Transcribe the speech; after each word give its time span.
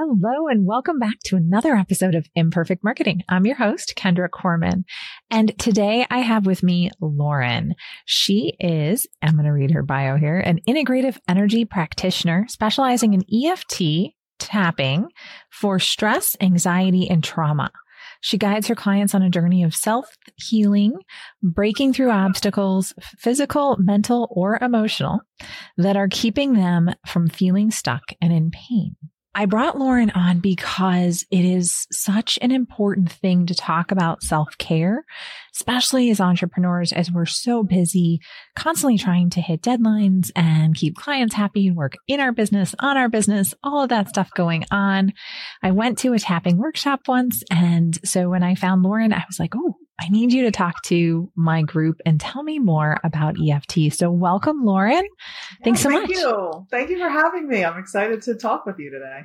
Hello 0.00 0.46
and 0.46 0.64
welcome 0.64 1.00
back 1.00 1.18
to 1.24 1.34
another 1.34 1.74
episode 1.74 2.14
of 2.14 2.28
Imperfect 2.36 2.84
Marketing. 2.84 3.24
I'm 3.28 3.44
your 3.44 3.56
host, 3.56 3.94
Kendra 3.96 4.30
Corman. 4.30 4.84
And 5.28 5.58
today 5.58 6.06
I 6.08 6.18
have 6.18 6.46
with 6.46 6.62
me 6.62 6.92
Lauren. 7.00 7.74
She 8.04 8.54
is, 8.60 9.08
I'm 9.22 9.32
going 9.32 9.46
to 9.46 9.50
read 9.50 9.72
her 9.72 9.82
bio 9.82 10.16
here, 10.16 10.38
an 10.38 10.60
integrative 10.68 11.18
energy 11.26 11.64
practitioner 11.64 12.46
specializing 12.48 13.12
in 13.12 13.24
EFT 13.44 14.14
tapping 14.38 15.08
for 15.50 15.80
stress, 15.80 16.36
anxiety, 16.40 17.10
and 17.10 17.24
trauma. 17.24 17.72
She 18.20 18.38
guides 18.38 18.68
her 18.68 18.76
clients 18.76 19.16
on 19.16 19.22
a 19.22 19.30
journey 19.30 19.64
of 19.64 19.74
self 19.74 20.16
healing, 20.36 20.96
breaking 21.42 21.92
through 21.92 22.12
obstacles, 22.12 22.94
physical, 23.00 23.76
mental, 23.80 24.28
or 24.30 24.60
emotional, 24.62 25.22
that 25.76 25.96
are 25.96 26.08
keeping 26.08 26.52
them 26.52 26.88
from 27.04 27.28
feeling 27.28 27.72
stuck 27.72 28.12
and 28.22 28.32
in 28.32 28.52
pain. 28.52 28.94
I 29.34 29.46
brought 29.46 29.78
Lauren 29.78 30.10
on 30.10 30.40
because 30.40 31.24
it 31.30 31.44
is 31.44 31.86
such 31.92 32.38
an 32.42 32.50
important 32.50 33.10
thing 33.12 33.46
to 33.46 33.54
talk 33.54 33.92
about 33.92 34.22
self 34.22 34.56
care, 34.58 35.04
especially 35.54 36.10
as 36.10 36.20
entrepreneurs, 36.20 36.92
as 36.92 37.12
we're 37.12 37.26
so 37.26 37.62
busy 37.62 38.20
constantly 38.56 38.98
trying 38.98 39.30
to 39.30 39.40
hit 39.40 39.62
deadlines 39.62 40.30
and 40.34 40.74
keep 40.74 40.96
clients 40.96 41.34
happy, 41.34 41.68
and 41.68 41.76
work 41.76 41.94
in 42.08 42.20
our 42.20 42.32
business, 42.32 42.74
on 42.80 42.96
our 42.96 43.08
business, 43.08 43.54
all 43.62 43.82
of 43.82 43.90
that 43.90 44.08
stuff 44.08 44.30
going 44.34 44.64
on. 44.70 45.12
I 45.62 45.70
went 45.70 45.98
to 45.98 46.14
a 46.14 46.18
tapping 46.18 46.58
workshop 46.58 47.00
once. 47.06 47.42
And 47.50 47.98
so 48.06 48.28
when 48.30 48.42
I 48.42 48.54
found 48.54 48.82
Lauren, 48.82 49.12
I 49.12 49.24
was 49.28 49.38
like, 49.38 49.54
Oh, 49.54 49.76
I 50.00 50.08
need 50.08 50.32
you 50.32 50.44
to 50.44 50.50
talk 50.50 50.82
to 50.84 51.30
my 51.34 51.62
group 51.62 52.00
and 52.06 52.20
tell 52.20 52.42
me 52.42 52.58
more 52.58 52.98
about 53.02 53.36
EFT. 53.40 53.92
So 53.92 54.10
welcome, 54.10 54.64
Lauren. 54.64 55.06
Thanks 55.64 55.80
so 55.80 55.90
thank 55.90 56.08
much. 56.08 56.16
Thank 56.16 56.20
you. 56.20 56.66
Thank 56.70 56.90
you 56.90 56.98
for 56.98 57.08
having 57.08 57.48
me. 57.48 57.64
I'm 57.64 57.78
excited 57.78 58.22
to 58.22 58.34
talk 58.34 58.64
with 58.64 58.78
you 58.78 58.90
today. 58.90 59.22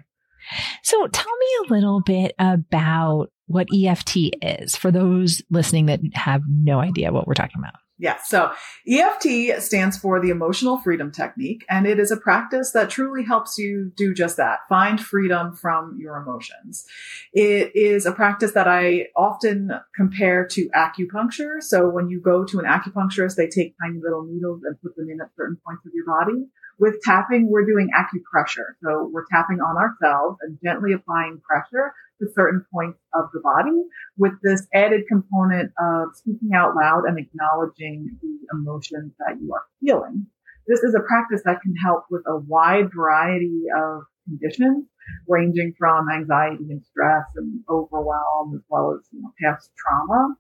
So 0.82 1.08
tell 1.08 1.38
me 1.38 1.48
a 1.68 1.74
little 1.74 2.02
bit 2.02 2.34
about 2.40 3.32
what 3.48 3.68
EFT 3.74 4.18
is 4.42 4.76
for 4.76 4.92
those 4.92 5.42
listening 5.50 5.86
that 5.88 6.00
have 6.14 6.42
no 6.48 6.80
idea 6.80 7.14
what 7.14 7.28
we're 7.28 7.34
talking 7.34 7.60
about. 7.60 7.76
Yeah. 8.04 8.22
So 8.22 8.52
EFT 8.86 9.64
stands 9.64 9.98
for 9.98 10.20
the 10.20 10.30
emotional 10.30 10.78
freedom 10.78 11.10
technique, 11.10 11.64
and 11.70 11.88
it 11.88 12.00
is 12.00 12.12
a 12.12 12.18
practice 12.18 12.72
that 12.72 12.90
truly 12.90 13.24
helps 13.24 13.58
you 13.58 13.94
do 13.96 14.14
just 14.14 14.36
that. 14.36 14.60
Find 14.68 15.00
freedom 15.00 15.56
from 15.56 15.98
your 15.98 16.18
emotions. 16.18 16.86
It 17.32 17.74
is 17.74 18.06
a 18.06 18.12
practice 18.12 18.52
that 18.52 18.68
I 18.68 19.08
often 19.16 19.72
compare 19.96 20.46
to 20.48 20.70
acupuncture. 20.76 21.62
So 21.64 21.88
when 21.88 22.10
you 22.10 22.20
go 22.20 22.44
to 22.44 22.60
an 22.60 22.66
acupuncturist, 22.66 23.38
they 23.38 23.48
take 23.48 23.74
tiny 23.82 24.02
little 24.04 24.26
needles 24.26 24.64
and 24.66 24.76
put 24.82 24.98
them 24.98 25.10
in 25.10 25.22
at 25.22 25.30
certain 25.38 25.58
points 25.66 25.86
of 25.86 25.94
your 25.96 26.06
body. 26.06 26.46
With 26.80 27.02
tapping, 27.04 27.50
we're 27.50 27.66
doing 27.66 27.90
acupressure. 27.98 28.76
So 28.84 29.10
we're 29.14 29.28
tapping 29.32 29.62
on 29.62 29.78
ourselves 29.78 30.40
and 30.42 30.60
gently 30.62 30.92
applying 30.92 31.40
pressure 31.40 31.94
to 32.24 32.34
certain 32.34 32.66
points 32.74 33.00
of 33.14 33.26
the 33.34 33.42
body 33.42 33.76
with 34.18 34.34
this 34.44 34.66
added 34.74 35.02
component 35.08 35.72
of 35.80 36.16
speaking 36.16 36.52
out 36.56 36.76
loud 36.76 37.04
and 37.06 37.18
acknowledging 37.18 38.18
the 38.22 38.38
emotions 38.54 39.14
that 39.20 39.38
you 39.42 39.54
are 39.54 39.64
feeling. 39.82 40.26
This 40.68 40.80
is 40.80 40.96
a 40.96 41.06
practice 41.08 41.42
that 41.46 41.62
can 41.62 41.76
help 41.76 42.06
with 42.10 42.24
a 42.28 42.38
wide 42.38 42.90
variety 42.96 43.64
of 43.78 44.04
conditions 44.26 44.86
ranging 45.28 45.74
from 45.78 46.08
anxiety 46.10 46.64
and 46.70 46.84
stress 46.86 47.26
and 47.36 47.60
overwhelm 47.70 48.56
as 48.56 48.62
well 48.70 48.98
as 48.98 49.06
you 49.12 49.22
know, 49.22 49.34
past 49.44 49.70
trauma. 49.78 50.36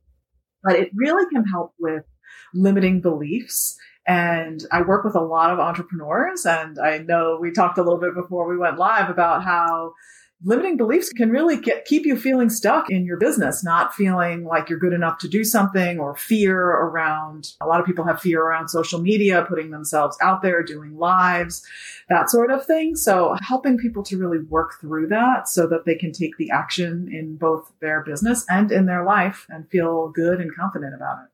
But 0.63 0.77
it 0.77 0.91
really 0.95 1.25
can 1.29 1.43
help 1.43 1.73
with 1.77 2.03
limiting 2.53 3.01
beliefs 3.01 3.77
and 4.05 4.61
I 4.71 4.81
work 4.81 5.05
with 5.05 5.15
a 5.15 5.21
lot 5.21 5.51
of 5.51 5.59
entrepreneurs. 5.59 6.45
And 6.45 6.77
I 6.77 6.97
know 6.97 7.37
we 7.39 7.51
talked 7.51 7.77
a 7.77 7.83
little 7.83 7.99
bit 7.99 8.15
before 8.15 8.49
we 8.49 8.57
went 8.57 8.77
live 8.77 9.09
about 9.09 9.43
how 9.43 9.93
limiting 10.43 10.77
beliefs 10.77 11.11
can 11.11 11.29
really 11.29 11.57
get, 11.57 11.85
keep 11.85 12.05
you 12.05 12.17
feeling 12.17 12.49
stuck 12.49 12.89
in 12.89 13.05
your 13.05 13.17
business, 13.17 13.63
not 13.63 13.93
feeling 13.93 14.43
like 14.43 14.69
you're 14.69 14.79
good 14.79 14.93
enough 14.93 15.17
to 15.19 15.27
do 15.27 15.43
something 15.43 15.99
or 15.99 16.15
fear 16.15 16.59
around, 16.59 17.53
a 17.61 17.67
lot 17.67 17.79
of 17.79 17.85
people 17.85 18.05
have 18.05 18.19
fear 18.21 18.41
around 18.41 18.69
social 18.69 18.99
media, 18.99 19.45
putting 19.47 19.71
themselves 19.71 20.17
out 20.21 20.41
there, 20.41 20.61
doing 20.63 20.97
lives, 20.97 21.65
that 22.09 22.29
sort 22.29 22.51
of 22.51 22.65
thing. 22.65 22.95
So 22.95 23.35
helping 23.41 23.77
people 23.77 24.03
to 24.03 24.17
really 24.17 24.39
work 24.39 24.79
through 24.79 25.07
that 25.07 25.47
so 25.47 25.67
that 25.67 25.85
they 25.85 25.95
can 25.95 26.11
take 26.11 26.37
the 26.37 26.51
action 26.51 27.09
in 27.11 27.37
both 27.37 27.71
their 27.79 28.01
business 28.03 28.45
and 28.49 28.71
in 28.71 28.85
their 28.85 29.05
life 29.05 29.47
and 29.49 29.69
feel 29.69 30.09
good 30.09 30.39
and 30.39 30.53
confident 30.53 30.93
about 30.93 31.23
it. 31.23 31.29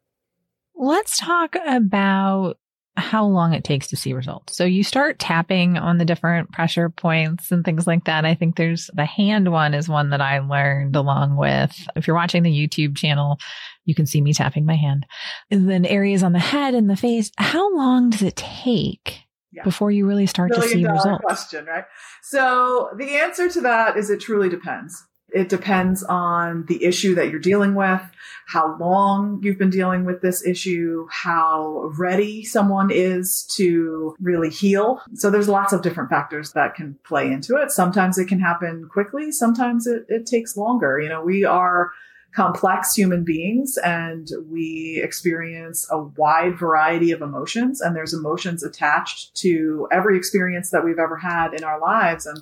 Let's 0.76 1.20
talk 1.20 1.56
about 1.66 2.58
how 3.00 3.26
long 3.26 3.54
it 3.54 3.64
takes 3.64 3.88
to 3.88 3.96
see 3.96 4.14
results. 4.14 4.56
So 4.56 4.66
you 4.66 4.84
start 4.84 5.20
tapping 5.20 5.78
on 5.78 5.98
the 5.98 6.06
different 6.06 6.52
pressure 6.52 6.90
points 6.90 7.52
and 7.52 7.66
things 7.66 7.88
like 7.88 8.06
that. 8.06 8.26
I 8.26 8.36
think 8.36 8.56
there's 8.56 8.90
the 8.94 9.06
hand 9.06 9.52
one 9.52 9.74
is 9.74 9.90
one 9.90 10.12
that 10.12 10.22
I 10.22 10.40
learned 10.40 10.96
along 10.96 11.38
with, 11.38 11.76
if 11.96 12.08
you're 12.08 12.16
watching 12.16 12.44
the 12.44 12.52
YouTube 12.52 12.96
channel, 12.98 13.38
you 13.86 13.96
can 13.96 14.06
see 14.06 14.22
me 14.22 14.34
tapping 14.34 14.66
my 14.66 14.76
hand. 14.76 15.06
And 15.50 15.70
then 15.70 15.86
areas 15.86 16.24
on 16.24 16.34
the 16.34 16.40
head 16.40 16.76
and 16.76 16.90
the 16.90 16.96
face. 16.96 17.32
How 17.38 17.76
long 17.76 18.12
does 18.12 18.22
it 18.22 18.36
take 18.36 19.24
yeah. 19.52 19.64
before 19.64 19.92
you 19.92 20.06
really 20.06 20.28
start 20.28 20.52
Million 20.52 20.68
to 20.68 20.74
see 20.74 20.86
results? 20.86 21.24
Question, 21.24 21.66
right? 21.66 21.86
So 22.24 22.90
the 22.98 23.16
answer 23.16 23.50
to 23.50 23.62
that 23.62 23.98
is 23.98 24.10
it 24.10 24.20
truly 24.20 24.50
depends. 24.50 25.04
It 25.34 25.50
depends 25.50 26.04
on 26.04 26.66
the 26.68 26.84
issue 26.84 27.16
that 27.16 27.30
you're 27.30 27.40
dealing 27.40 27.76
with, 27.76 28.02
how 28.48 28.78
long 28.80 29.40
you've 29.44 29.58
been 29.58 29.70
dealing 29.70 30.06
with 30.06 30.22
this 30.22 30.46
issue, 30.46 31.08
how 31.12 31.92
ready 31.98 32.44
someone 32.44 32.90
is 32.92 33.44
to 33.56 34.16
really 34.20 34.50
heal. 34.50 35.02
So 35.14 35.30
there's 35.30 35.48
lots 35.48 35.74
of 35.74 35.82
different 35.82 36.10
factors 36.10 36.54
that 36.54 36.76
can 36.76 36.98
play 37.04 37.32
into 37.32 37.58
it. 37.58 37.72
Sometimes 37.72 38.18
it 38.18 38.28
can 38.28 38.40
happen 38.40 38.90
quickly. 38.92 39.32
Sometimes 39.32 39.86
it, 39.86 40.06
it 40.10 40.26
takes 40.26 40.58
longer. 40.58 41.00
You 41.00 41.10
know, 41.10 41.24
we 41.24 41.44
are 41.46 41.92
complex 42.32 42.94
human 42.94 43.24
beings 43.24 43.78
and 43.84 44.30
we 44.50 45.02
experience 45.04 45.88
a 45.90 46.00
wide 46.00 46.58
variety 46.58 47.12
of 47.12 47.22
emotions 47.22 47.82
and 47.82 47.96
there's 47.96 48.14
emotions 48.14 48.64
attached 48.64 49.36
to 49.36 49.88
every 49.92 50.16
experience 50.18 50.70
that 50.70 50.86
we've 50.86 51.00
ever 51.00 51.18
had 51.18 51.54
in 51.54 51.64
our 51.64 51.80
lives. 51.80 52.26
And 52.26 52.40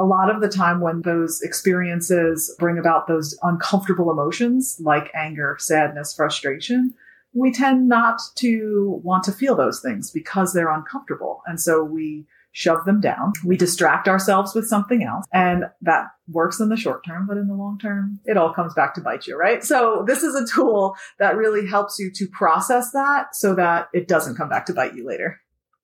a 0.00 0.04
lot 0.04 0.34
of 0.34 0.40
the 0.40 0.48
time 0.48 0.80
when 0.80 1.02
those 1.02 1.42
experiences 1.42 2.54
bring 2.58 2.78
about 2.78 3.06
those 3.06 3.38
uncomfortable 3.42 4.10
emotions 4.10 4.80
like 4.82 5.10
anger, 5.14 5.56
sadness, 5.60 6.14
frustration, 6.14 6.94
we 7.34 7.52
tend 7.52 7.86
not 7.86 8.18
to 8.36 9.00
want 9.04 9.24
to 9.24 9.32
feel 9.32 9.54
those 9.54 9.80
things 9.80 10.10
because 10.10 10.52
they're 10.52 10.72
uncomfortable. 10.72 11.42
And 11.46 11.60
so 11.60 11.84
we 11.84 12.26
shove 12.52 12.84
them 12.86 13.00
down. 13.00 13.34
We 13.44 13.58
distract 13.58 14.08
ourselves 14.08 14.54
with 14.54 14.66
something 14.66 15.04
else 15.04 15.26
and 15.32 15.66
that 15.82 16.06
works 16.28 16.60
in 16.60 16.70
the 16.70 16.76
short 16.76 17.04
term, 17.04 17.26
but 17.26 17.36
in 17.36 17.46
the 17.46 17.54
long 17.54 17.78
term, 17.78 18.20
it 18.24 18.38
all 18.38 18.54
comes 18.54 18.72
back 18.72 18.94
to 18.94 19.02
bite 19.02 19.26
you, 19.26 19.36
right? 19.36 19.62
So 19.62 20.02
this 20.06 20.22
is 20.22 20.34
a 20.34 20.46
tool 20.46 20.96
that 21.18 21.36
really 21.36 21.68
helps 21.68 21.98
you 21.98 22.10
to 22.14 22.26
process 22.26 22.90
that 22.92 23.36
so 23.36 23.54
that 23.54 23.88
it 23.92 24.08
doesn't 24.08 24.36
come 24.36 24.48
back 24.48 24.66
to 24.66 24.74
bite 24.74 24.94
you 24.94 25.06
later 25.06 25.40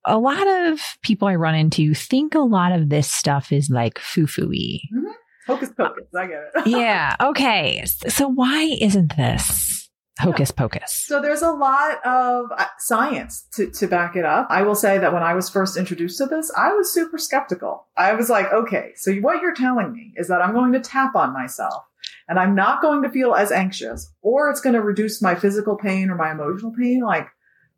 a 0.06 0.18
lot 0.18 0.46
of 0.46 0.80
people 1.02 1.28
I 1.28 1.34
run 1.34 1.54
into 1.54 1.94
think 1.94 2.34
a 2.34 2.40
lot 2.40 2.72
of 2.72 2.88
this 2.88 3.10
stuff 3.10 3.52
is 3.52 3.68
like 3.70 3.98
foo 3.98 4.26
fooey. 4.26 4.80
Mm-hmm. 4.94 5.10
Hocus 5.46 5.70
pocus. 5.76 6.06
I 6.16 6.26
get 6.26 6.42
it. 6.54 6.66
yeah. 6.66 7.16
Okay. 7.20 7.84
So 8.08 8.28
why 8.28 8.76
isn't 8.80 9.16
this 9.16 9.88
hocus 10.18 10.50
pocus? 10.50 11.04
So 11.06 11.20
there's 11.20 11.42
a 11.42 11.52
lot 11.52 12.04
of 12.04 12.46
uh, 12.56 12.66
science 12.78 13.46
to, 13.54 13.70
to 13.70 13.86
back 13.86 14.16
it 14.16 14.24
up. 14.24 14.48
I 14.50 14.62
will 14.62 14.74
say 14.74 14.98
that 14.98 15.12
when 15.12 15.22
I 15.22 15.34
was 15.34 15.48
first 15.48 15.76
introduced 15.76 16.18
to 16.18 16.26
this, 16.26 16.50
I 16.56 16.72
was 16.72 16.92
super 16.92 17.18
skeptical. 17.18 17.86
I 17.96 18.14
was 18.14 18.28
like, 18.28 18.52
okay, 18.52 18.92
so 18.96 19.14
what 19.16 19.40
you're 19.40 19.54
telling 19.54 19.92
me 19.92 20.12
is 20.16 20.28
that 20.28 20.42
I'm 20.42 20.52
going 20.52 20.72
to 20.72 20.80
tap 20.80 21.14
on 21.14 21.32
myself 21.32 21.84
and 22.28 22.38
I'm 22.38 22.54
not 22.54 22.82
going 22.82 23.02
to 23.02 23.10
feel 23.10 23.34
as 23.34 23.52
anxious 23.52 24.12
or 24.22 24.50
it's 24.50 24.60
going 24.60 24.74
to 24.74 24.82
reduce 24.82 25.22
my 25.22 25.36
physical 25.36 25.76
pain 25.76 26.10
or 26.10 26.16
my 26.16 26.32
emotional 26.32 26.72
pain. 26.72 27.02
Like 27.04 27.28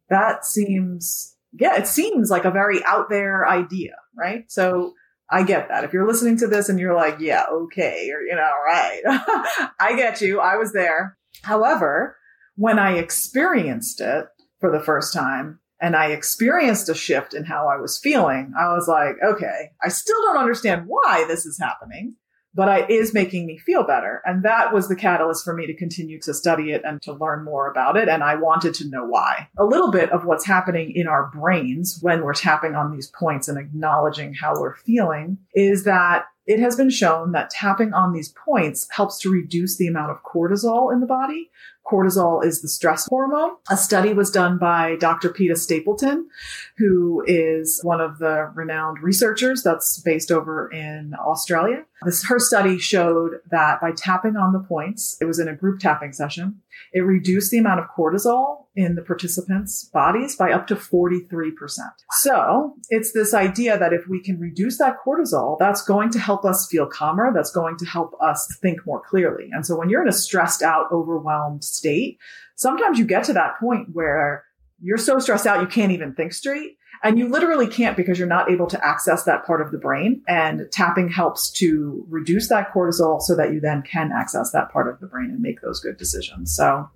that 0.08 0.46
seems 0.46 1.36
yeah, 1.52 1.76
it 1.76 1.86
seems 1.86 2.30
like 2.30 2.44
a 2.44 2.50
very 2.50 2.82
out 2.84 3.08
there 3.08 3.48
idea, 3.48 3.94
right? 4.16 4.50
So 4.50 4.94
I 5.30 5.42
get 5.42 5.68
that. 5.68 5.84
If 5.84 5.92
you're 5.92 6.06
listening 6.06 6.38
to 6.38 6.46
this 6.46 6.68
and 6.68 6.78
you're 6.78 6.94
like, 6.94 7.18
yeah, 7.20 7.44
okay, 7.50 8.10
or, 8.10 8.20
you 8.20 8.34
know, 8.34 8.50
right. 8.64 9.00
I 9.80 9.94
get 9.96 10.20
you. 10.20 10.40
I 10.40 10.56
was 10.56 10.72
there. 10.72 11.16
However, 11.42 12.16
when 12.56 12.78
I 12.78 12.96
experienced 12.96 14.00
it 14.00 14.26
for 14.60 14.70
the 14.70 14.82
first 14.82 15.12
time 15.12 15.60
and 15.80 15.94
I 15.94 16.06
experienced 16.06 16.88
a 16.88 16.94
shift 16.94 17.34
in 17.34 17.44
how 17.44 17.68
I 17.68 17.76
was 17.76 17.98
feeling, 17.98 18.52
I 18.58 18.72
was 18.72 18.88
like, 18.88 19.16
okay, 19.22 19.70
I 19.82 19.88
still 19.88 20.20
don't 20.22 20.38
understand 20.38 20.84
why 20.86 21.24
this 21.28 21.46
is 21.46 21.58
happening, 21.58 22.14
but 22.54 22.90
it 22.90 22.90
is 22.90 23.14
making 23.14 23.46
me 23.46 23.58
feel 23.58 23.84
better. 23.84 24.22
And 24.24 24.42
that 24.44 24.72
was 24.72 24.88
the 24.88 24.96
catalyst 24.96 25.44
for 25.44 25.54
me 25.54 25.66
to 25.66 25.74
continue 25.74 26.20
to 26.22 26.34
study 26.34 26.72
it 26.72 26.82
and 26.84 27.00
to 27.02 27.12
learn 27.12 27.44
more 27.44 27.70
about 27.70 27.96
it. 27.96 28.08
And 28.08 28.22
I 28.22 28.34
wanted 28.34 28.74
to 28.74 28.88
know 28.88 29.04
why. 29.04 29.48
A 29.58 29.64
little 29.64 29.90
bit 29.90 30.10
of 30.10 30.24
what's 30.24 30.46
happening 30.46 30.92
in 30.94 31.06
our 31.06 31.30
brains 31.32 31.98
when 32.00 32.22
we're 32.22 32.34
tapping 32.34 32.74
on 32.74 32.92
these 32.92 33.08
points 33.08 33.48
and 33.48 33.58
acknowledging 33.58 34.34
how 34.34 34.58
we're 34.58 34.76
feeling 34.76 35.38
is 35.54 35.84
that 35.84 36.26
it 36.46 36.60
has 36.60 36.76
been 36.76 36.88
shown 36.88 37.32
that 37.32 37.50
tapping 37.50 37.92
on 37.92 38.14
these 38.14 38.30
points 38.30 38.88
helps 38.90 39.18
to 39.20 39.30
reduce 39.30 39.76
the 39.76 39.86
amount 39.86 40.10
of 40.10 40.22
cortisol 40.22 40.90
in 40.90 41.00
the 41.00 41.06
body, 41.06 41.50
cortisol 41.88 42.44
is 42.44 42.60
the 42.60 42.68
stress 42.68 43.06
hormone. 43.08 43.52
A 43.70 43.76
study 43.76 44.12
was 44.12 44.30
done 44.30 44.58
by 44.58 44.96
Dr. 44.96 45.30
Peta 45.30 45.56
Stapleton, 45.56 46.28
who 46.76 47.24
is 47.26 47.80
one 47.82 48.00
of 48.00 48.18
the 48.18 48.50
renowned 48.54 49.02
researchers 49.02 49.62
that's 49.62 49.98
based 50.00 50.30
over 50.30 50.70
in 50.70 51.14
Australia. 51.18 51.84
This, 52.02 52.24
her 52.26 52.38
study 52.38 52.78
showed 52.78 53.40
that 53.50 53.80
by 53.80 53.92
tapping 53.92 54.36
on 54.36 54.52
the 54.52 54.60
points, 54.60 55.16
it 55.20 55.24
was 55.24 55.38
in 55.38 55.48
a 55.48 55.56
group 55.56 55.80
tapping 55.80 56.12
session, 56.12 56.60
it 56.92 57.00
reduced 57.00 57.50
the 57.50 57.58
amount 57.58 57.80
of 57.80 57.86
cortisol 57.96 58.66
in 58.78 58.94
the 58.94 59.02
participants' 59.02 59.90
bodies 59.92 60.36
by 60.36 60.52
up 60.52 60.68
to 60.68 60.76
43%. 60.76 61.52
So 62.12 62.74
it's 62.90 63.10
this 63.10 63.34
idea 63.34 63.76
that 63.76 63.92
if 63.92 64.06
we 64.08 64.22
can 64.22 64.38
reduce 64.38 64.78
that 64.78 64.98
cortisol, 65.04 65.58
that's 65.58 65.82
going 65.82 66.10
to 66.10 66.20
help 66.20 66.44
us 66.44 66.68
feel 66.70 66.86
calmer. 66.86 67.32
That's 67.34 67.50
going 67.50 67.76
to 67.78 67.84
help 67.84 68.14
us 68.22 68.56
think 68.62 68.86
more 68.86 69.02
clearly. 69.02 69.50
And 69.52 69.66
so 69.66 69.76
when 69.76 69.90
you're 69.90 70.02
in 70.02 70.08
a 70.08 70.12
stressed 70.12 70.62
out, 70.62 70.92
overwhelmed 70.92 71.64
state, 71.64 72.18
sometimes 72.54 73.00
you 73.00 73.04
get 73.04 73.24
to 73.24 73.32
that 73.32 73.58
point 73.58 73.88
where 73.94 74.44
you're 74.80 74.96
so 74.96 75.18
stressed 75.18 75.48
out, 75.48 75.60
you 75.60 75.66
can't 75.66 75.90
even 75.90 76.14
think 76.14 76.32
straight. 76.32 76.76
And 77.02 77.18
you 77.18 77.28
literally 77.28 77.66
can't 77.66 77.96
because 77.96 78.16
you're 78.16 78.28
not 78.28 78.48
able 78.48 78.68
to 78.68 78.84
access 78.84 79.24
that 79.24 79.44
part 79.44 79.60
of 79.60 79.72
the 79.72 79.78
brain. 79.78 80.22
And 80.28 80.68
tapping 80.70 81.08
helps 81.08 81.50
to 81.52 82.06
reduce 82.08 82.48
that 82.48 82.72
cortisol 82.72 83.20
so 83.20 83.34
that 83.34 83.52
you 83.52 83.58
then 83.58 83.82
can 83.82 84.12
access 84.12 84.52
that 84.52 84.70
part 84.70 84.88
of 84.88 85.00
the 85.00 85.08
brain 85.08 85.30
and 85.30 85.40
make 85.40 85.62
those 85.62 85.80
good 85.80 85.96
decisions. 85.96 86.54
So 86.54 86.88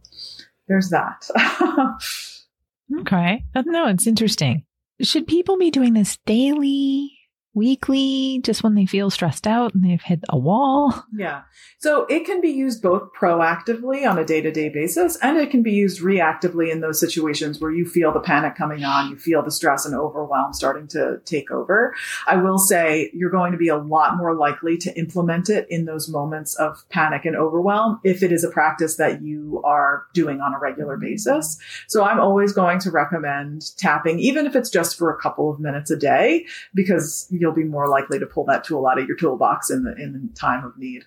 there's 0.72 0.88
that. 0.88 1.28
okay. 3.00 3.44
No, 3.66 3.88
it's 3.88 4.06
interesting. 4.06 4.64
Should 5.02 5.26
people 5.26 5.58
be 5.58 5.70
doing 5.70 5.92
this 5.92 6.16
daily? 6.24 7.12
Weekly, 7.54 8.40
just 8.43 8.62
when 8.62 8.75
they 8.75 8.87
feel 8.87 9.10
stressed 9.10 9.46
out 9.46 9.75
and 9.75 9.84
they've 9.84 10.02
hit 10.02 10.20
a 10.28 10.38
wall? 10.38 11.04
Yeah. 11.12 11.43
So 11.78 12.06
it 12.06 12.25
can 12.25 12.40
be 12.40 12.50
used 12.50 12.82
both 12.82 13.10
proactively 13.12 14.08
on 14.08 14.19
a 14.19 14.25
day 14.25 14.40
to 14.40 14.50
day 14.50 14.69
basis 14.69 15.16
and 15.16 15.37
it 15.37 15.50
can 15.50 15.62
be 15.62 15.72
used 15.72 16.00
reactively 16.00 16.70
in 16.70 16.81
those 16.81 16.99
situations 17.00 17.60
where 17.60 17.70
you 17.70 17.84
feel 17.84 18.12
the 18.12 18.20
panic 18.20 18.54
coming 18.54 18.84
on, 18.84 19.10
you 19.10 19.16
feel 19.16 19.43
the 19.43 19.50
stress 19.50 19.84
and 19.84 19.94
overwhelm 19.94 20.52
starting 20.52 20.87
to 20.88 21.20
take 21.25 21.50
over. 21.50 21.94
I 22.26 22.37
will 22.37 22.58
say 22.58 23.10
you're 23.12 23.31
going 23.31 23.52
to 23.52 23.58
be 23.58 23.69
a 23.69 23.76
lot 23.76 24.16
more 24.16 24.34
likely 24.34 24.76
to 24.78 24.96
implement 24.98 25.50
it 25.50 25.66
in 25.69 25.84
those 25.84 26.08
moments 26.08 26.55
of 26.55 26.84
panic 26.88 27.25
and 27.25 27.37
overwhelm 27.37 28.00
if 28.05 28.22
it 28.22 28.32
is 28.32 28.44
a 28.44 28.50
practice 28.50 28.96
that 28.96 29.22
you 29.22 29.60
are 29.64 30.06
doing 30.14 30.40
on 30.40 30.55
a 30.55 30.58
regular 30.58 30.96
mm-hmm. 30.96 31.12
basis. 31.12 31.58
So 31.88 32.05
I'm 32.05 32.20
always 32.20 32.52
going 32.52 32.78
to 32.81 32.90
recommend 32.90 33.76
tapping, 33.76 34.19
even 34.20 34.46
if 34.46 34.56
it's 34.56 34.70
just 34.70 34.96
for 34.96 35.10
a 35.10 35.20
couple 35.20 35.50
of 35.50 35.60
minutes 35.60 35.90
a 35.90 35.96
day, 35.96 36.46
because 36.75 37.28
you'll 37.43 37.53
be 37.53 37.65
more 37.65 37.89
likely 37.89 38.21
to 38.21 38.27
pull 38.27 38.44
that 38.44 38.62
tool 38.62 38.87
out 38.87 39.00
of 39.00 39.09
your 39.09 39.17
toolbox 39.17 39.69
in 39.69 39.83
the 39.83 39.93
in 40.00 40.12
the 40.12 40.35
time 40.39 40.65
of 40.65 40.79
need. 40.79 41.03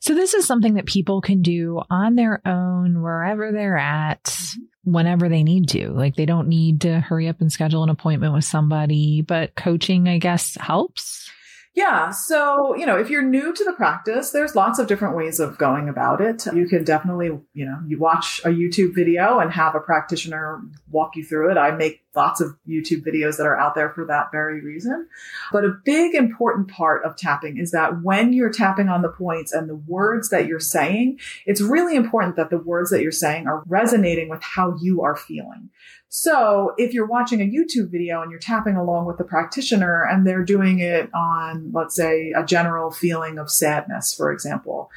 So 0.00 0.16
this 0.16 0.34
is 0.34 0.48
something 0.48 0.74
that 0.74 0.86
people 0.86 1.20
can 1.20 1.42
do 1.42 1.80
on 1.88 2.16
their 2.16 2.42
own 2.44 3.02
wherever 3.02 3.52
they're 3.52 3.78
at 3.78 4.36
whenever 4.82 5.28
they 5.28 5.44
need 5.44 5.68
to. 5.68 5.90
Like 5.90 6.16
they 6.16 6.26
don't 6.26 6.48
need 6.48 6.80
to 6.80 6.98
hurry 6.98 7.28
up 7.28 7.40
and 7.40 7.52
schedule 7.52 7.84
an 7.84 7.88
appointment 7.88 8.34
with 8.34 8.44
somebody, 8.44 9.22
but 9.22 9.54
coaching 9.54 10.08
I 10.08 10.18
guess 10.18 10.56
helps. 10.60 11.30
Yeah. 11.74 12.10
So, 12.10 12.74
you 12.76 12.84
know, 12.84 12.98
if 12.98 13.08
you're 13.08 13.22
new 13.22 13.54
to 13.54 13.64
the 13.64 13.72
practice, 13.72 14.30
there's 14.30 14.54
lots 14.54 14.78
of 14.78 14.88
different 14.88 15.16
ways 15.16 15.40
of 15.40 15.56
going 15.56 15.88
about 15.88 16.20
it. 16.20 16.44
You 16.52 16.66
can 16.66 16.84
definitely, 16.84 17.30
you 17.54 17.64
know, 17.64 17.78
you 17.86 17.98
watch 17.98 18.42
a 18.44 18.48
YouTube 18.48 18.94
video 18.94 19.38
and 19.38 19.50
have 19.52 19.74
a 19.74 19.80
practitioner 19.80 20.60
walk 20.90 21.16
you 21.16 21.24
through 21.24 21.52
it. 21.52 21.56
I 21.56 21.70
make 21.70 22.01
lots 22.14 22.40
of 22.40 22.56
YouTube 22.68 23.04
videos 23.06 23.36
that 23.36 23.46
are 23.46 23.58
out 23.58 23.74
there 23.74 23.90
for 23.90 24.04
that 24.06 24.30
very 24.30 24.60
reason. 24.60 25.08
But 25.50 25.64
a 25.64 25.76
big 25.84 26.14
important 26.14 26.68
part 26.68 27.04
of 27.04 27.16
tapping 27.16 27.58
is 27.58 27.70
that 27.70 28.02
when 28.02 28.32
you're 28.32 28.52
tapping 28.52 28.88
on 28.88 29.02
the 29.02 29.08
points 29.08 29.52
and 29.52 29.68
the 29.68 29.76
words 29.76 30.28
that 30.28 30.46
you're 30.46 30.60
saying, 30.60 31.18
it's 31.46 31.60
really 31.60 31.96
important 31.96 32.36
that 32.36 32.50
the 32.50 32.58
words 32.58 32.90
that 32.90 33.02
you're 33.02 33.12
saying 33.12 33.46
are 33.46 33.62
resonating 33.66 34.28
with 34.28 34.42
how 34.42 34.76
you 34.80 35.02
are 35.02 35.16
feeling. 35.16 35.70
So 36.08 36.74
if 36.76 36.92
you're 36.92 37.06
watching 37.06 37.40
a 37.40 37.50
YouTube 37.50 37.90
video 37.90 38.20
and 38.20 38.30
you're 38.30 38.38
tapping 38.38 38.76
along 38.76 39.06
with 39.06 39.16
the 39.16 39.24
practitioner 39.24 40.02
and 40.04 40.26
they're 40.26 40.44
doing 40.44 40.80
it 40.80 41.08
on, 41.14 41.72
let's 41.72 41.96
say, 41.96 42.32
a 42.36 42.44
general 42.44 42.90
feeling 42.90 43.38
of 43.38 43.50
sadness, 43.50 44.12
for 44.12 44.30
example, 44.30 44.90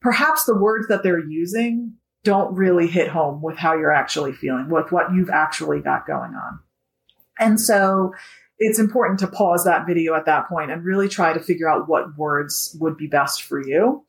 perhaps 0.00 0.44
the 0.44 0.56
words 0.56 0.88
that 0.88 1.02
they're 1.02 1.18
using 1.18 1.94
don't 2.24 2.54
really 2.54 2.86
hit 2.86 3.08
home 3.08 3.42
with 3.42 3.56
how 3.56 3.74
you're 3.74 3.92
actually 3.92 4.32
feeling, 4.32 4.68
with 4.70 4.92
what 4.92 5.12
you've 5.14 5.30
actually 5.30 5.80
got 5.80 6.06
going 6.06 6.34
on. 6.34 6.60
And 7.38 7.60
so 7.60 8.14
it's 8.58 8.78
important 8.78 9.18
to 9.20 9.26
pause 9.26 9.64
that 9.64 9.86
video 9.86 10.14
at 10.14 10.26
that 10.26 10.48
point 10.48 10.70
and 10.70 10.84
really 10.84 11.08
try 11.08 11.32
to 11.32 11.40
figure 11.40 11.68
out 11.68 11.88
what 11.88 12.16
words 12.16 12.76
would 12.80 12.96
be 12.96 13.06
best 13.06 13.42
for 13.42 13.60
you 13.60 14.04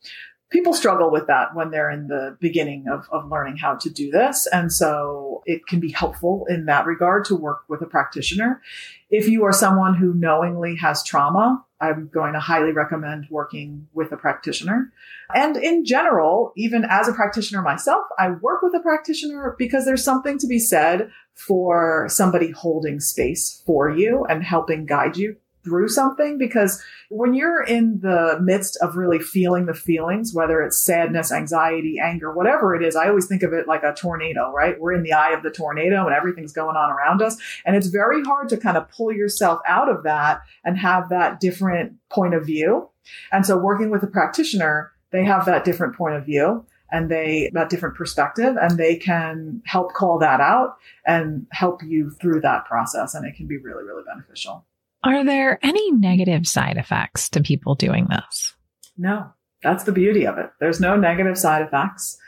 people 0.54 0.72
struggle 0.72 1.10
with 1.10 1.26
that 1.26 1.52
when 1.52 1.72
they're 1.72 1.90
in 1.90 2.06
the 2.06 2.36
beginning 2.40 2.86
of, 2.88 3.08
of 3.10 3.28
learning 3.28 3.56
how 3.56 3.74
to 3.74 3.90
do 3.90 4.08
this. 4.12 4.46
And 4.52 4.72
so 4.72 5.42
it 5.46 5.66
can 5.66 5.80
be 5.80 5.90
helpful 5.90 6.46
in 6.48 6.66
that 6.66 6.86
regard 6.86 7.24
to 7.26 7.34
work 7.34 7.64
with 7.68 7.82
a 7.82 7.86
practitioner. 7.86 8.62
If 9.10 9.28
you 9.28 9.44
are 9.44 9.52
someone 9.52 9.96
who 9.96 10.14
knowingly 10.14 10.76
has 10.76 11.02
trauma, 11.02 11.64
I'm 11.84 12.08
going 12.12 12.32
to 12.32 12.40
highly 12.40 12.72
recommend 12.72 13.26
working 13.30 13.86
with 13.92 14.12
a 14.12 14.16
practitioner. 14.16 14.92
And 15.34 15.56
in 15.56 15.84
general, 15.84 16.52
even 16.56 16.84
as 16.88 17.08
a 17.08 17.12
practitioner 17.12 17.62
myself, 17.62 18.04
I 18.18 18.30
work 18.30 18.62
with 18.62 18.74
a 18.74 18.80
practitioner 18.80 19.54
because 19.58 19.84
there's 19.84 20.04
something 20.04 20.38
to 20.38 20.46
be 20.46 20.58
said 20.58 21.10
for 21.34 22.06
somebody 22.08 22.50
holding 22.50 23.00
space 23.00 23.62
for 23.66 23.90
you 23.90 24.24
and 24.28 24.42
helping 24.42 24.86
guide 24.86 25.16
you 25.16 25.36
through 25.64 25.88
something 25.88 26.38
because 26.38 26.82
when 27.08 27.34
you're 27.34 27.62
in 27.62 28.00
the 28.00 28.38
midst 28.40 28.76
of 28.82 28.96
really 28.96 29.18
feeling 29.18 29.66
the 29.66 29.74
feelings, 29.74 30.34
whether 30.34 30.62
it's 30.62 30.78
sadness, 30.78 31.32
anxiety, 31.32 31.98
anger, 32.02 32.32
whatever 32.32 32.74
it 32.74 32.82
is, 32.82 32.96
I 32.96 33.08
always 33.08 33.26
think 33.26 33.42
of 33.42 33.52
it 33.52 33.66
like 33.66 33.82
a 33.82 33.94
tornado, 33.94 34.52
right? 34.52 34.78
We're 34.78 34.92
in 34.92 35.02
the 35.02 35.12
eye 35.12 35.32
of 35.32 35.42
the 35.42 35.50
tornado 35.50 36.06
and 36.06 36.14
everything's 36.14 36.52
going 36.52 36.76
on 36.76 36.90
around 36.90 37.22
us. 37.22 37.36
And 37.64 37.74
it's 37.74 37.88
very 37.88 38.22
hard 38.22 38.48
to 38.50 38.56
kind 38.56 38.76
of 38.76 38.88
pull 38.90 39.12
yourself 39.12 39.60
out 39.66 39.88
of 39.88 40.02
that 40.04 40.42
and 40.64 40.78
have 40.78 41.08
that 41.08 41.40
different 41.40 41.94
point 42.10 42.34
of 42.34 42.44
view. 42.46 42.90
And 43.32 43.44
so 43.44 43.56
working 43.56 43.90
with 43.90 44.02
a 44.02 44.08
practitioner, 44.08 44.92
they 45.10 45.24
have 45.24 45.46
that 45.46 45.64
different 45.64 45.96
point 45.96 46.14
of 46.14 46.24
view 46.24 46.66
and 46.90 47.10
they 47.10 47.50
that 47.54 47.70
different 47.70 47.94
perspective 47.94 48.56
and 48.60 48.78
they 48.78 48.96
can 48.96 49.62
help 49.64 49.92
call 49.92 50.18
that 50.18 50.40
out 50.40 50.76
and 51.06 51.46
help 51.50 51.82
you 51.82 52.10
through 52.10 52.40
that 52.40 52.64
process 52.66 53.14
and 53.14 53.26
it 53.26 53.34
can 53.34 53.46
be 53.46 53.56
really 53.56 53.84
really 53.84 54.02
beneficial 54.06 54.64
are 55.04 55.24
there 55.24 55.58
any 55.62 55.92
negative 55.92 56.46
side 56.46 56.76
effects 56.76 57.28
to 57.30 57.42
people 57.42 57.74
doing 57.74 58.06
this? 58.10 58.54
No, 58.96 59.32
that's 59.62 59.84
the 59.84 59.92
beauty 59.92 60.26
of 60.26 60.38
it. 60.38 60.50
There's 60.60 60.80
no 60.80 60.96
negative 60.96 61.38
side 61.38 61.62
effects. 61.62 62.18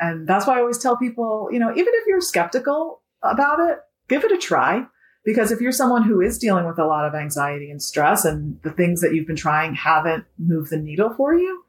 And 0.00 0.26
that's 0.26 0.46
why 0.46 0.56
I 0.56 0.60
always 0.60 0.78
tell 0.78 0.96
people, 0.96 1.48
you 1.52 1.58
know, 1.58 1.70
even 1.70 1.92
if 1.94 2.06
you're 2.06 2.20
skeptical 2.20 3.02
about 3.22 3.60
it, 3.60 3.78
give 4.08 4.24
it 4.24 4.32
a 4.32 4.38
try. 4.38 4.86
Because 5.24 5.52
if 5.52 5.60
you're 5.60 5.70
someone 5.70 6.02
who 6.02 6.20
is 6.20 6.38
dealing 6.38 6.66
with 6.66 6.80
a 6.80 6.84
lot 6.84 7.04
of 7.04 7.14
anxiety 7.14 7.70
and 7.70 7.80
stress 7.80 8.24
and 8.24 8.60
the 8.62 8.72
things 8.72 9.00
that 9.02 9.14
you've 9.14 9.26
been 9.26 9.36
trying 9.36 9.74
haven't 9.74 10.24
moved 10.36 10.70
the 10.70 10.76
needle 10.76 11.14
for 11.16 11.32
you, 11.32 11.64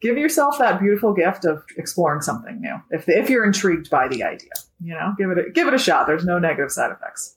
give 0.00 0.18
yourself 0.18 0.58
that 0.58 0.80
beautiful 0.80 1.14
gift 1.14 1.44
of 1.44 1.62
exploring 1.76 2.20
something 2.20 2.60
new. 2.60 2.74
If, 2.90 3.08
if 3.08 3.30
you're 3.30 3.44
intrigued 3.44 3.90
by 3.90 4.08
the 4.08 4.24
idea, 4.24 4.50
you 4.82 4.94
know, 4.94 5.14
give 5.16 5.30
it 5.30 5.38
a, 5.38 5.50
give 5.52 5.68
it 5.68 5.74
a 5.74 5.78
shot. 5.78 6.08
There's 6.08 6.24
no 6.24 6.40
negative 6.40 6.72
side 6.72 6.90
effects. 6.90 7.36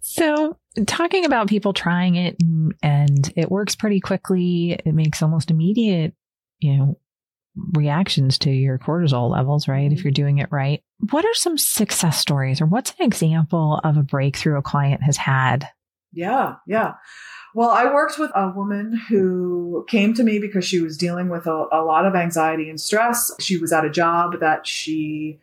So, 0.00 0.56
talking 0.86 1.24
about 1.24 1.48
people 1.48 1.72
trying 1.72 2.16
it 2.16 2.36
and, 2.40 2.74
and, 2.82 3.32
it 3.36 3.50
works 3.50 3.74
pretty 3.74 4.00
quickly, 4.00 4.72
it 4.72 4.94
makes 4.94 5.22
almost 5.22 5.50
immediate, 5.50 6.14
you 6.58 6.76
know, 6.76 6.98
reactions 7.72 8.38
to 8.38 8.50
your 8.50 8.78
cortisol 8.78 9.30
levels, 9.30 9.68
right? 9.68 9.90
If 9.90 9.98
mm-hmm. 9.98 10.06
you're 10.06 10.12
doing 10.12 10.38
it 10.38 10.50
right. 10.50 10.82
What 11.10 11.24
are 11.24 11.34
some 11.34 11.58
success 11.58 12.18
stories 12.18 12.60
or 12.60 12.66
what's 12.66 12.94
an 12.98 13.06
example 13.06 13.80
of 13.82 13.96
a 13.96 14.02
breakthrough 14.02 14.58
a 14.58 14.62
client 14.62 15.02
has 15.02 15.16
had? 15.16 15.68
Yeah, 16.12 16.56
yeah. 16.66 16.94
Well, 17.54 17.70
I 17.70 17.92
worked 17.92 18.18
with 18.18 18.30
a 18.34 18.50
woman 18.50 18.96
who 19.08 19.84
came 19.88 20.14
to 20.14 20.22
me 20.22 20.38
because 20.38 20.64
she 20.64 20.80
was 20.80 20.96
dealing 20.96 21.28
with 21.28 21.46
a, 21.46 21.66
a 21.72 21.82
lot 21.82 22.06
of 22.06 22.14
anxiety 22.14 22.70
and 22.70 22.80
stress. 22.80 23.32
She 23.40 23.56
was 23.58 23.72
at 23.72 23.84
a 23.84 23.90
job 23.90 24.38
that 24.40 24.66
she 24.66 25.40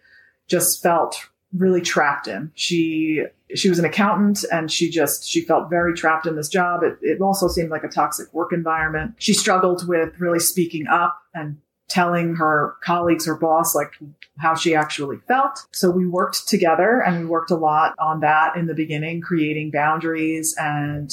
just 0.47 0.81
felt 0.81 1.27
really 1.53 1.81
trapped 1.81 2.27
in. 2.27 2.51
She 2.55 3.23
she 3.55 3.69
was 3.69 3.79
an 3.79 3.85
accountant 3.85 4.43
and 4.51 4.71
she 4.71 4.89
just 4.89 5.27
she 5.27 5.41
felt 5.41 5.69
very 5.69 5.93
trapped 5.93 6.27
in 6.27 6.35
this 6.35 6.49
job. 6.49 6.83
It, 6.83 6.97
it 7.01 7.21
also 7.21 7.47
seemed 7.47 7.69
like 7.69 7.83
a 7.83 7.89
toxic 7.89 8.33
work 8.33 8.51
environment. 8.51 9.15
She 9.19 9.33
struggled 9.33 9.87
with 9.87 10.19
really 10.19 10.39
speaking 10.39 10.87
up 10.87 11.21
and 11.33 11.57
telling 11.87 12.35
her 12.35 12.75
colleagues, 12.83 13.25
her 13.25 13.35
boss, 13.35 13.73
like 13.73 13.93
how 14.37 14.55
she 14.55 14.75
actually 14.75 15.17
felt. 15.27 15.65
So 15.71 15.89
we 15.89 16.05
worked 16.05 16.47
together 16.47 17.01
and 17.01 17.19
we 17.19 17.25
worked 17.25 17.51
a 17.51 17.55
lot 17.55 17.95
on 17.97 18.19
that 18.19 18.57
in 18.57 18.67
the 18.67 18.73
beginning, 18.73 19.21
creating 19.21 19.71
boundaries 19.71 20.53
and 20.59 21.11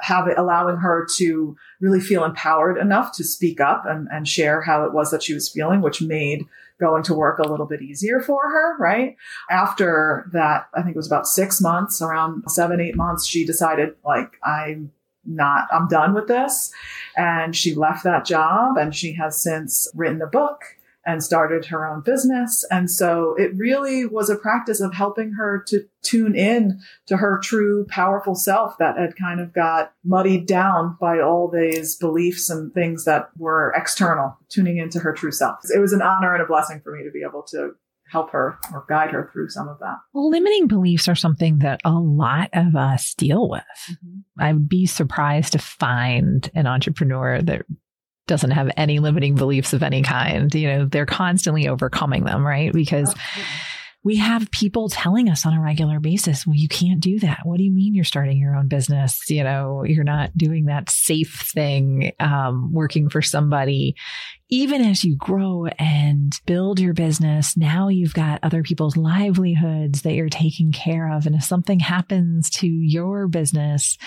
have 0.00 0.28
it, 0.28 0.38
allowing 0.38 0.76
her 0.76 1.06
to 1.16 1.56
really 1.80 2.00
feel 2.00 2.24
empowered 2.24 2.78
enough 2.78 3.12
to 3.16 3.24
speak 3.24 3.60
up 3.60 3.84
and, 3.86 4.08
and 4.12 4.28
share 4.28 4.60
how 4.60 4.84
it 4.84 4.92
was 4.92 5.10
that 5.10 5.22
she 5.22 5.34
was 5.34 5.48
feeling, 5.48 5.80
which 5.80 6.00
made 6.00 6.46
going 6.78 7.02
to 7.04 7.14
work 7.14 7.38
a 7.38 7.48
little 7.48 7.66
bit 7.66 7.82
easier 7.82 8.20
for 8.20 8.40
her, 8.50 8.76
right? 8.78 9.16
After 9.50 10.28
that, 10.32 10.68
I 10.74 10.82
think 10.82 10.94
it 10.94 10.98
was 10.98 11.06
about 11.06 11.26
six 11.26 11.60
months, 11.60 12.02
around 12.02 12.44
seven, 12.48 12.80
eight 12.80 12.96
months, 12.96 13.26
she 13.26 13.44
decided 13.44 13.94
like, 14.04 14.36
I'm 14.44 14.92
not, 15.24 15.68
I'm 15.72 15.88
done 15.88 16.14
with 16.14 16.28
this. 16.28 16.72
And 17.16 17.56
she 17.56 17.74
left 17.74 18.04
that 18.04 18.24
job 18.24 18.76
and 18.76 18.94
she 18.94 19.12
has 19.14 19.42
since 19.42 19.88
written 19.94 20.22
a 20.22 20.26
book 20.26 20.75
and 21.06 21.22
started 21.22 21.64
her 21.66 21.86
own 21.86 22.02
business. 22.02 22.66
And 22.70 22.90
so 22.90 23.34
it 23.38 23.52
really 23.56 24.04
was 24.04 24.28
a 24.28 24.36
practice 24.36 24.80
of 24.80 24.92
helping 24.92 25.32
her 25.32 25.64
to 25.68 25.84
tune 26.02 26.34
in 26.34 26.80
to 27.06 27.16
her 27.16 27.40
true 27.42 27.86
powerful 27.88 28.34
self 28.34 28.76
that 28.78 28.98
had 28.98 29.16
kind 29.16 29.40
of 29.40 29.54
got 29.54 29.92
muddied 30.04 30.46
down 30.46 30.96
by 31.00 31.20
all 31.20 31.48
these 31.48 31.96
beliefs 31.96 32.50
and 32.50 32.74
things 32.74 33.04
that 33.04 33.30
were 33.38 33.72
external, 33.76 34.36
tuning 34.48 34.78
into 34.78 34.98
her 34.98 35.12
true 35.12 35.32
self. 35.32 35.60
It 35.74 35.78
was 35.78 35.92
an 35.92 36.02
honor 36.02 36.34
and 36.34 36.42
a 36.42 36.46
blessing 36.46 36.80
for 36.82 36.94
me 36.94 37.04
to 37.04 37.10
be 37.10 37.22
able 37.26 37.42
to 37.50 37.76
help 38.08 38.30
her 38.30 38.58
or 38.72 38.84
guide 38.88 39.10
her 39.10 39.30
through 39.32 39.48
some 39.48 39.68
of 39.68 39.78
that. 39.80 39.96
Well, 40.12 40.30
limiting 40.30 40.68
beliefs 40.68 41.08
are 41.08 41.16
something 41.16 41.58
that 41.58 41.80
a 41.84 41.92
lot 41.92 42.50
of 42.52 42.76
us 42.76 43.14
deal 43.14 43.48
with. 43.48 43.62
Mm-hmm. 43.90 44.40
I 44.40 44.52
would 44.52 44.68
be 44.68 44.86
surprised 44.86 45.52
to 45.52 45.58
find 45.58 46.48
an 46.54 46.66
entrepreneur 46.66 47.42
that 47.42 47.62
doesn't 48.26 48.50
have 48.50 48.70
any 48.76 48.98
limiting 48.98 49.34
beliefs 49.34 49.72
of 49.72 49.82
any 49.82 50.02
kind. 50.02 50.54
You 50.54 50.68
know, 50.68 50.84
they're 50.86 51.06
constantly 51.06 51.68
overcoming 51.68 52.24
them, 52.24 52.46
right? 52.46 52.72
Because 52.72 53.14
we 54.06 54.18
have 54.18 54.48
people 54.52 54.88
telling 54.88 55.28
us 55.28 55.44
on 55.44 55.52
a 55.52 55.60
regular 55.60 55.98
basis, 55.98 56.46
well, 56.46 56.54
you 56.54 56.68
can't 56.68 57.00
do 57.00 57.18
that. 57.18 57.40
What 57.42 57.58
do 57.58 57.64
you 57.64 57.72
mean 57.72 57.92
you're 57.92 58.04
starting 58.04 58.38
your 58.38 58.54
own 58.54 58.68
business? 58.68 59.28
You 59.28 59.42
know, 59.42 59.82
you're 59.84 60.04
not 60.04 60.30
doing 60.38 60.66
that 60.66 60.88
safe 60.90 61.42
thing, 61.52 62.12
um, 62.20 62.72
working 62.72 63.08
for 63.08 63.20
somebody. 63.20 63.96
Even 64.48 64.80
as 64.80 65.02
you 65.02 65.16
grow 65.16 65.66
and 65.76 66.40
build 66.46 66.78
your 66.78 66.94
business, 66.94 67.56
now 67.56 67.88
you've 67.88 68.14
got 68.14 68.38
other 68.44 68.62
people's 68.62 68.96
livelihoods 68.96 70.02
that 70.02 70.12
you're 70.12 70.28
taking 70.28 70.70
care 70.70 71.12
of. 71.12 71.26
And 71.26 71.34
if 71.34 71.42
something 71.42 71.80
happens 71.80 72.48
to 72.50 72.68
your 72.68 73.26
business, 73.26 73.98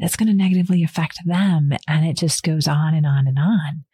that's 0.00 0.16
going 0.16 0.28
to 0.28 0.34
negatively 0.34 0.82
affect 0.82 1.18
them. 1.24 1.72
And 1.86 2.06
it 2.06 2.16
just 2.16 2.42
goes 2.42 2.66
on 2.66 2.94
and 2.94 3.06
on 3.06 3.26
and 3.26 3.38
on. 3.38 3.84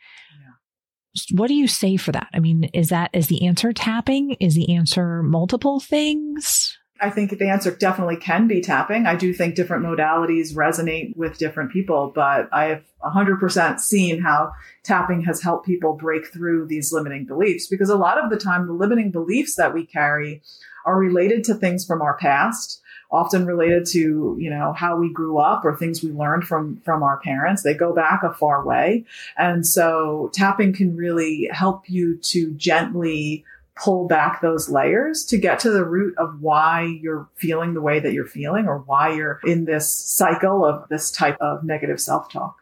What 1.33 1.49
do 1.49 1.55
you 1.55 1.67
say 1.67 1.97
for 1.97 2.13
that? 2.13 2.29
I 2.35 2.41
mean, 2.41 2.65
is 2.75 2.91
that, 2.91 3.11
is 3.15 3.29
the 3.29 3.47
answer 3.47 3.73
tapping? 3.73 4.33
Is 4.39 4.55
the 4.55 4.75
answer 4.75 5.23
multiple 5.23 5.81
things? 5.81 6.77
I 7.01 7.11
think 7.11 7.31
the 7.31 7.49
answer 7.49 7.71
definitely 7.75 8.17
can 8.17 8.49
be 8.49 8.63
tapping. 8.63 9.07
I 9.07 9.17
do 9.17 9.35
think 9.35 9.55
different 9.55 9.85
modalities 9.85 10.55
resonate 10.55 11.15
with 11.17 11.37
different 11.37 11.71
people, 11.71 12.11
but 12.15 12.49
I 12.53 12.65
have 12.67 12.85
100% 13.03 13.81
seen 13.81 14.23
how 14.23 14.53
tapping 14.83 15.23
has 15.23 15.43
helped 15.43 15.67
people 15.67 15.95
break 15.95 16.33
through 16.33 16.67
these 16.67 16.93
limiting 16.93 17.27
beliefs 17.27 17.67
because 17.67 17.91
a 17.91 17.97
lot 17.97 18.23
of 18.23 18.31
the 18.31 18.39
time 18.39 18.67
the 18.67 18.73
limiting 18.73 19.11
beliefs 19.11 19.57
that 19.57 19.75
we 19.75 19.85
carry 19.85 20.43
are 20.87 20.99
related 20.99 21.45
to 21.45 21.55
things 21.55 21.85
from 21.85 22.01
our 22.01 22.17
past 22.17 22.81
often 23.11 23.47
related 23.47 23.87
to, 23.87 24.37
you 24.39 24.51
know, 24.51 24.73
how 24.73 24.97
we 24.97 25.13
grew 25.13 25.39
up 25.39 25.65
or 25.65 25.77
things 25.77 26.03
we 26.03 26.11
learned 26.11 26.45
from, 26.45 26.81
from 26.85 27.03
our 27.03 27.19
parents. 27.19 27.63
They 27.63 27.75
go 27.75 27.95
back 27.95 28.23
a 28.23 28.33
far 28.33 28.65
way. 28.65 29.05
And 29.37 29.67
so 29.67 30.31
tapping 30.33 30.73
can 30.73 30.97
really 30.97 31.49
help 31.53 31.89
you 31.89 32.17
to 32.19 32.53
gently 32.55 33.45
pull 33.77 34.09
back 34.09 34.41
those 34.41 34.71
layers 34.71 35.25
to 35.27 35.37
get 35.37 35.61
to 35.61 35.71
the 35.71 35.85
root 35.85 36.17
of 36.17 36.41
why 36.41 36.83
you're 37.01 37.29
feeling 37.37 37.75
the 37.75 37.81
way 37.83 38.01
that 38.01 38.13
you're 38.15 38.25
feeling 38.25 38.67
or 38.67 38.79
why 38.79 39.15
you're 39.15 39.39
in 39.45 39.67
this 39.67 39.91
cycle 39.91 40.65
of 40.65 40.89
this 40.89 41.11
type 41.11 41.37
of 41.41 41.63
negative 41.63 42.01
self-talk. 42.01 42.57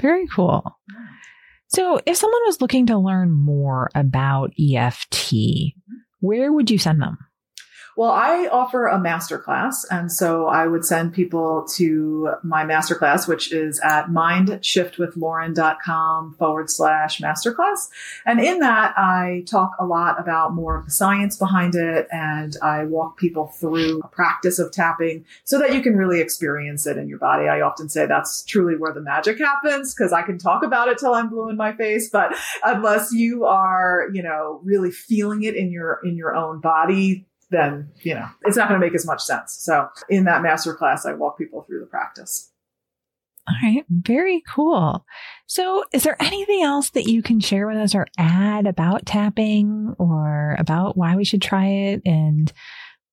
Very 0.00 0.26
cool. 0.26 0.78
So 1.68 2.00
if 2.06 2.16
someone 2.16 2.42
was 2.44 2.60
looking 2.60 2.86
to 2.86 2.98
learn 2.98 3.32
more 3.32 3.88
about 3.94 4.52
EFT, 4.60 5.32
where 6.20 6.52
would 6.52 6.70
you 6.70 6.78
send 6.78 7.00
them? 7.00 7.18
Well, 7.96 8.10
I 8.10 8.48
offer 8.52 8.88
a 8.88 8.98
masterclass. 8.98 9.86
And 9.90 10.12
so 10.12 10.48
I 10.48 10.66
would 10.66 10.84
send 10.84 11.14
people 11.14 11.66
to 11.76 12.34
my 12.42 12.62
masterclass, 12.62 13.26
which 13.26 13.54
is 13.54 13.80
at 13.80 14.08
mindshiftwithlauren.com 14.08 16.34
forward 16.38 16.68
slash 16.68 17.22
masterclass. 17.22 17.88
And 18.26 18.38
in 18.38 18.58
that, 18.58 18.92
I 18.98 19.44
talk 19.46 19.76
a 19.78 19.86
lot 19.86 20.20
about 20.20 20.52
more 20.52 20.76
of 20.76 20.84
the 20.84 20.90
science 20.90 21.38
behind 21.38 21.74
it. 21.74 22.06
And 22.12 22.54
I 22.62 22.84
walk 22.84 23.16
people 23.16 23.46
through 23.46 24.00
a 24.00 24.08
practice 24.08 24.58
of 24.58 24.72
tapping 24.72 25.24
so 25.44 25.58
that 25.58 25.72
you 25.72 25.80
can 25.80 25.96
really 25.96 26.20
experience 26.20 26.86
it 26.86 26.98
in 26.98 27.08
your 27.08 27.18
body. 27.18 27.48
I 27.48 27.62
often 27.62 27.88
say 27.88 28.04
that's 28.04 28.44
truly 28.44 28.76
where 28.76 28.92
the 28.92 29.00
magic 29.00 29.38
happens 29.38 29.94
because 29.94 30.12
I 30.12 30.20
can 30.20 30.36
talk 30.36 30.62
about 30.62 30.88
it 30.88 30.98
till 30.98 31.14
I'm 31.14 31.30
blue 31.30 31.48
in 31.48 31.56
my 31.56 31.72
face. 31.72 32.10
But 32.10 32.36
unless 32.62 33.14
you 33.14 33.46
are, 33.46 34.08
you 34.12 34.22
know, 34.22 34.60
really 34.64 34.90
feeling 34.90 35.44
it 35.44 35.56
in 35.56 35.72
your, 35.72 35.98
in 36.04 36.18
your 36.18 36.36
own 36.36 36.60
body, 36.60 37.24
then, 37.50 37.90
you 38.02 38.14
know, 38.14 38.26
it's 38.42 38.56
not 38.56 38.68
going 38.68 38.80
to 38.80 38.84
make 38.84 38.94
as 38.94 39.06
much 39.06 39.22
sense. 39.22 39.56
So 39.60 39.88
in 40.08 40.24
that 40.24 40.42
master 40.42 40.74
class, 40.74 41.06
I 41.06 41.14
walk 41.14 41.38
people 41.38 41.62
through 41.62 41.80
the 41.80 41.86
practice. 41.86 42.50
All 43.48 43.54
right. 43.62 43.84
Very 43.88 44.42
cool. 44.52 45.06
So 45.46 45.84
is 45.92 46.02
there 46.02 46.20
anything 46.20 46.62
else 46.62 46.90
that 46.90 47.04
you 47.04 47.22
can 47.22 47.38
share 47.38 47.68
with 47.68 47.76
us 47.76 47.94
or 47.94 48.08
add 48.18 48.66
about 48.66 49.06
tapping 49.06 49.94
or 49.98 50.56
about 50.58 50.96
why 50.96 51.14
we 51.14 51.24
should 51.24 51.42
try 51.42 51.66
it 51.66 52.02
and 52.04 52.52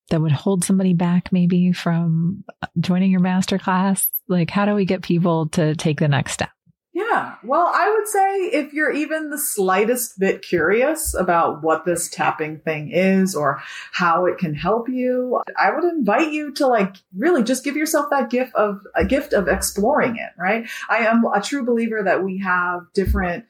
that 0.09 0.21
would 0.21 0.31
hold 0.31 0.63
somebody 0.63 0.93
back 0.93 1.31
maybe 1.31 1.71
from 1.71 2.43
joining 2.79 3.11
your 3.11 3.19
master 3.19 3.59
class? 3.59 4.09
Like, 4.27 4.49
how 4.49 4.65
do 4.65 4.73
we 4.73 4.85
get 4.85 5.03
people 5.03 5.49
to 5.49 5.75
take 5.75 5.99
the 5.99 6.07
next 6.07 6.31
step? 6.33 6.49
Yeah. 6.93 7.37
Well, 7.43 7.71
I 7.73 7.89
would 7.89 8.07
say 8.07 8.37
if 8.53 8.71
you're 8.71 8.91
even 8.91 9.31
the 9.31 9.39
slightest 9.39 10.19
bit 10.19 10.43
curious 10.43 11.15
about 11.15 11.63
what 11.63 11.85
this 11.85 12.07
tapping 12.07 12.59
thing 12.59 12.91
is 12.91 13.35
or 13.35 13.63
how 13.91 14.27
it 14.27 14.37
can 14.37 14.53
help 14.53 14.87
you, 14.87 15.41
I 15.59 15.71
would 15.71 15.83
invite 15.85 16.31
you 16.31 16.53
to 16.53 16.67
like 16.67 16.97
really 17.17 17.41
just 17.41 17.63
give 17.63 17.75
yourself 17.75 18.11
that 18.11 18.29
gift 18.29 18.53
of 18.53 18.81
a 18.95 19.05
gift 19.05 19.33
of 19.33 19.47
exploring 19.47 20.17
it, 20.17 20.39
right? 20.39 20.67
I 20.87 20.99
am 20.99 21.25
a 21.25 21.41
true 21.41 21.65
believer 21.65 22.03
that 22.03 22.23
we 22.23 22.37
have 22.39 22.81
different 22.93 23.45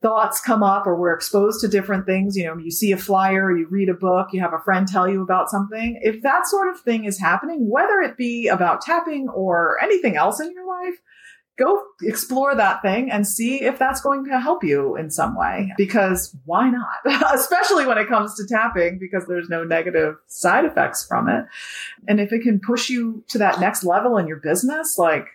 thoughts 0.00 0.40
come 0.40 0.62
up 0.62 0.86
or 0.86 0.96
we're 0.96 1.12
exposed 1.12 1.60
to 1.60 1.68
different 1.68 2.06
things. 2.06 2.38
You 2.38 2.46
know, 2.46 2.56
you 2.56 2.70
see 2.70 2.92
a 2.92 2.96
flyer, 2.96 3.54
you 3.54 3.66
read 3.68 3.90
a 3.90 3.94
book, 3.94 4.28
you 4.32 4.40
have 4.40 4.54
a 4.54 4.60
friend 4.60 4.88
tell 4.88 5.06
you 5.06 5.22
about 5.22 5.50
something. 5.50 6.00
If 6.02 6.22
that 6.22 6.46
sort 6.46 6.70
of 6.70 6.80
thing 6.80 7.04
is 7.04 7.20
happening, 7.20 7.68
whether 7.68 8.00
it 8.00 8.16
be 8.16 8.48
about 8.48 8.80
tapping 8.80 9.28
or 9.28 9.76
anything 9.82 10.16
else 10.16 10.40
in 10.40 10.52
your 10.52 10.66
life, 10.66 10.94
go 11.58 11.82
explore 12.02 12.54
that 12.54 12.82
thing 12.82 13.10
and 13.10 13.26
see 13.26 13.62
if 13.62 13.78
that's 13.78 14.00
going 14.00 14.24
to 14.26 14.40
help 14.40 14.62
you 14.62 14.96
in 14.96 15.10
some 15.10 15.36
way. 15.36 15.72
Because 15.76 16.36
why 16.44 16.70
not? 16.70 17.32
Especially 17.34 17.86
when 17.86 17.98
it 17.98 18.08
comes 18.08 18.34
to 18.36 18.46
tapping, 18.46 18.98
because 18.98 19.26
there's 19.26 19.48
no 19.48 19.64
negative 19.64 20.16
side 20.26 20.64
effects 20.64 21.06
from 21.06 21.28
it. 21.28 21.44
And 22.06 22.20
if 22.20 22.32
it 22.32 22.42
can 22.42 22.60
push 22.60 22.88
you 22.88 23.24
to 23.28 23.38
that 23.38 23.60
next 23.60 23.84
level 23.84 24.16
in 24.16 24.26
your 24.26 24.38
business, 24.38 24.98
like 24.98 25.26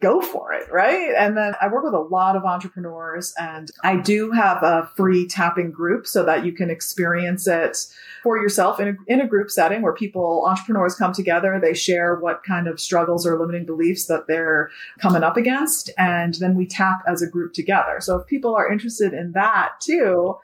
go 0.00 0.22
for 0.22 0.52
it, 0.52 0.70
right? 0.72 1.12
And 1.16 1.36
then 1.36 1.54
I 1.60 1.68
work 1.68 1.84
with 1.84 1.94
a 1.94 1.98
lot 1.98 2.34
of 2.34 2.44
entrepreneurs 2.44 3.34
and 3.38 3.70
I 3.84 3.96
do 3.96 4.30
have 4.30 4.62
a 4.62 4.90
free 4.96 5.26
tapping 5.26 5.70
group 5.70 6.06
so 6.06 6.24
that 6.24 6.44
you 6.44 6.52
can 6.52 6.70
experience 6.70 7.46
it 7.46 7.76
for 8.22 8.38
yourself 8.38 8.80
in 8.80 8.88
a, 8.88 9.12
in 9.12 9.20
a 9.20 9.26
group 9.26 9.50
setting 9.50 9.82
where 9.82 9.92
people, 9.92 10.44
entrepreneurs 10.46 10.94
come 10.94 11.12
together, 11.12 11.60
they 11.60 11.74
share 11.74 12.16
what 12.16 12.42
kind 12.42 12.66
of 12.66 12.80
struggles 12.80 13.26
or 13.26 13.38
limiting 13.38 13.66
beliefs 13.66 14.06
that 14.06 14.26
they're 14.26 14.70
coming 14.98 15.22
up 15.22 15.36
against. 15.36 15.90
And 15.98 16.34
then 16.34 16.54
we 16.54 16.66
tap 16.66 17.02
as 17.06 17.20
a 17.20 17.28
group 17.28 17.52
together. 17.52 17.98
So 18.00 18.16
if 18.16 18.26
people 18.26 18.54
are 18.54 18.70
interested 18.72 19.12
in 19.12 19.32
that 19.32 19.72
too, 19.80 20.36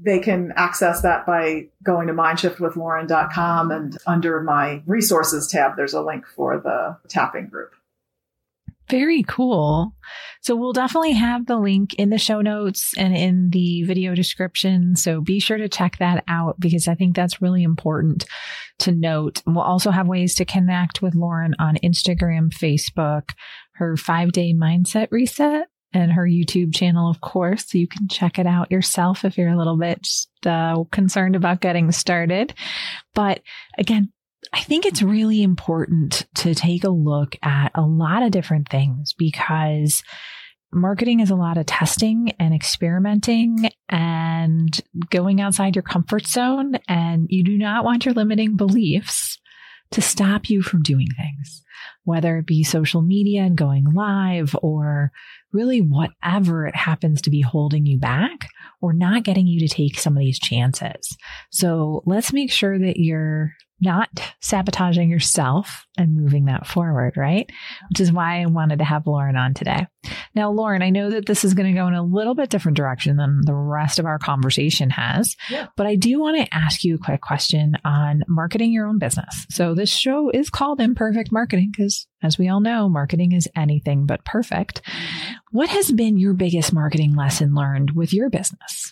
they 0.00 0.20
can 0.20 0.52
access 0.54 1.02
that 1.02 1.26
by 1.26 1.66
going 1.82 2.06
to 2.06 2.12
mindshiftwithlauren.com 2.12 3.70
and 3.70 3.98
under 4.06 4.42
my 4.42 4.82
resources 4.86 5.48
tab, 5.48 5.76
there's 5.76 5.94
a 5.94 6.02
link 6.02 6.24
for 6.26 6.58
the 6.58 6.96
tapping 7.08 7.48
group. 7.48 7.72
Very 8.90 9.22
cool. 9.22 9.92
So 10.40 10.56
we'll 10.56 10.72
definitely 10.72 11.12
have 11.12 11.46
the 11.46 11.58
link 11.58 11.94
in 11.94 12.08
the 12.10 12.18
show 12.18 12.40
notes 12.40 12.94
and 12.96 13.14
in 13.14 13.50
the 13.50 13.82
video 13.82 14.14
description. 14.14 14.96
So 14.96 15.20
be 15.20 15.40
sure 15.40 15.58
to 15.58 15.68
check 15.68 15.98
that 15.98 16.24
out 16.26 16.58
because 16.58 16.88
I 16.88 16.94
think 16.94 17.14
that's 17.14 17.42
really 17.42 17.62
important 17.62 18.24
to 18.80 18.92
note. 18.92 19.42
We'll 19.46 19.60
also 19.60 19.90
have 19.90 20.08
ways 20.08 20.34
to 20.36 20.44
connect 20.44 21.02
with 21.02 21.14
Lauren 21.14 21.54
on 21.58 21.76
Instagram, 21.84 22.50
Facebook, 22.50 23.30
her 23.74 23.96
five 23.96 24.32
day 24.32 24.54
mindset 24.54 25.08
reset 25.10 25.68
and 25.92 26.12
her 26.12 26.26
YouTube 26.26 26.74
channel, 26.74 27.10
of 27.10 27.20
course. 27.20 27.66
So 27.70 27.78
you 27.78 27.88
can 27.88 28.08
check 28.08 28.38
it 28.38 28.46
out 28.46 28.70
yourself 28.70 29.24
if 29.24 29.36
you're 29.36 29.50
a 29.50 29.58
little 29.58 29.78
bit 29.78 30.06
uh, 30.46 30.84
concerned 30.92 31.36
about 31.36 31.60
getting 31.60 31.92
started. 31.92 32.54
But 33.14 33.42
again, 33.76 34.12
I 34.52 34.60
think 34.60 34.86
it's 34.86 35.02
really 35.02 35.42
important 35.42 36.26
to 36.36 36.54
take 36.54 36.84
a 36.84 36.90
look 36.90 37.36
at 37.42 37.70
a 37.74 37.82
lot 37.82 38.22
of 38.22 38.30
different 38.30 38.68
things 38.68 39.14
because 39.16 40.02
marketing 40.72 41.20
is 41.20 41.30
a 41.30 41.36
lot 41.36 41.58
of 41.58 41.66
testing 41.66 42.32
and 42.38 42.54
experimenting 42.54 43.70
and 43.88 44.80
going 45.10 45.40
outside 45.40 45.76
your 45.76 45.82
comfort 45.82 46.26
zone. 46.26 46.74
And 46.88 47.26
you 47.30 47.44
do 47.44 47.56
not 47.56 47.84
want 47.84 48.04
your 48.04 48.14
limiting 48.14 48.56
beliefs 48.56 49.38
to 49.90 50.02
stop 50.02 50.50
you 50.50 50.60
from 50.62 50.82
doing 50.82 51.08
things, 51.16 51.62
whether 52.04 52.38
it 52.38 52.46
be 52.46 52.62
social 52.62 53.00
media 53.00 53.42
and 53.42 53.56
going 53.56 53.84
live 53.94 54.54
or 54.62 55.10
really 55.52 55.80
whatever 55.80 56.66
it 56.66 56.76
happens 56.76 57.22
to 57.22 57.30
be 57.30 57.40
holding 57.40 57.86
you 57.86 57.98
back 57.98 58.48
or 58.82 58.92
not 58.92 59.22
getting 59.22 59.46
you 59.46 59.58
to 59.60 59.74
take 59.74 59.98
some 59.98 60.14
of 60.14 60.20
these 60.20 60.38
chances. 60.38 61.16
So 61.50 62.02
let's 62.04 62.32
make 62.32 62.52
sure 62.52 62.78
that 62.78 62.98
you're 62.98 63.54
not 63.80 64.08
sabotaging 64.40 65.10
yourself 65.10 65.86
and 65.96 66.16
moving 66.16 66.46
that 66.46 66.66
forward, 66.66 67.16
right? 67.16 67.48
Which 67.90 68.00
is 68.00 68.12
why 68.12 68.42
I 68.42 68.46
wanted 68.46 68.78
to 68.80 68.84
have 68.84 69.06
Lauren 69.06 69.36
on 69.36 69.54
today. 69.54 69.86
Now, 70.34 70.50
Lauren, 70.50 70.82
I 70.82 70.90
know 70.90 71.10
that 71.10 71.26
this 71.26 71.44
is 71.44 71.54
going 71.54 71.72
to 71.72 71.78
go 71.78 71.86
in 71.86 71.94
a 71.94 72.02
little 72.02 72.34
bit 72.34 72.50
different 72.50 72.76
direction 72.76 73.16
than 73.16 73.40
the 73.44 73.54
rest 73.54 73.98
of 73.98 74.06
our 74.06 74.18
conversation 74.18 74.90
has, 74.90 75.36
yeah. 75.50 75.66
but 75.76 75.86
I 75.86 75.96
do 75.96 76.20
want 76.20 76.38
to 76.38 76.54
ask 76.54 76.84
you 76.84 76.94
a 76.94 76.98
quick 76.98 77.20
question 77.20 77.76
on 77.84 78.22
marketing 78.28 78.72
your 78.72 78.86
own 78.86 78.98
business. 78.98 79.46
So 79.50 79.74
this 79.74 79.90
show 79.90 80.30
is 80.30 80.50
called 80.50 80.80
Imperfect 80.80 81.32
Marketing 81.32 81.70
because 81.70 82.06
as 82.22 82.38
we 82.38 82.48
all 82.48 82.60
know, 82.60 82.88
marketing 82.88 83.32
is 83.32 83.48
anything 83.54 84.06
but 84.06 84.24
perfect. 84.24 84.82
Mm-hmm. 84.82 85.34
What 85.52 85.68
has 85.68 85.92
been 85.92 86.18
your 86.18 86.34
biggest 86.34 86.72
marketing 86.72 87.14
lesson 87.14 87.54
learned 87.54 87.92
with 87.92 88.12
your 88.12 88.28
business? 88.28 88.87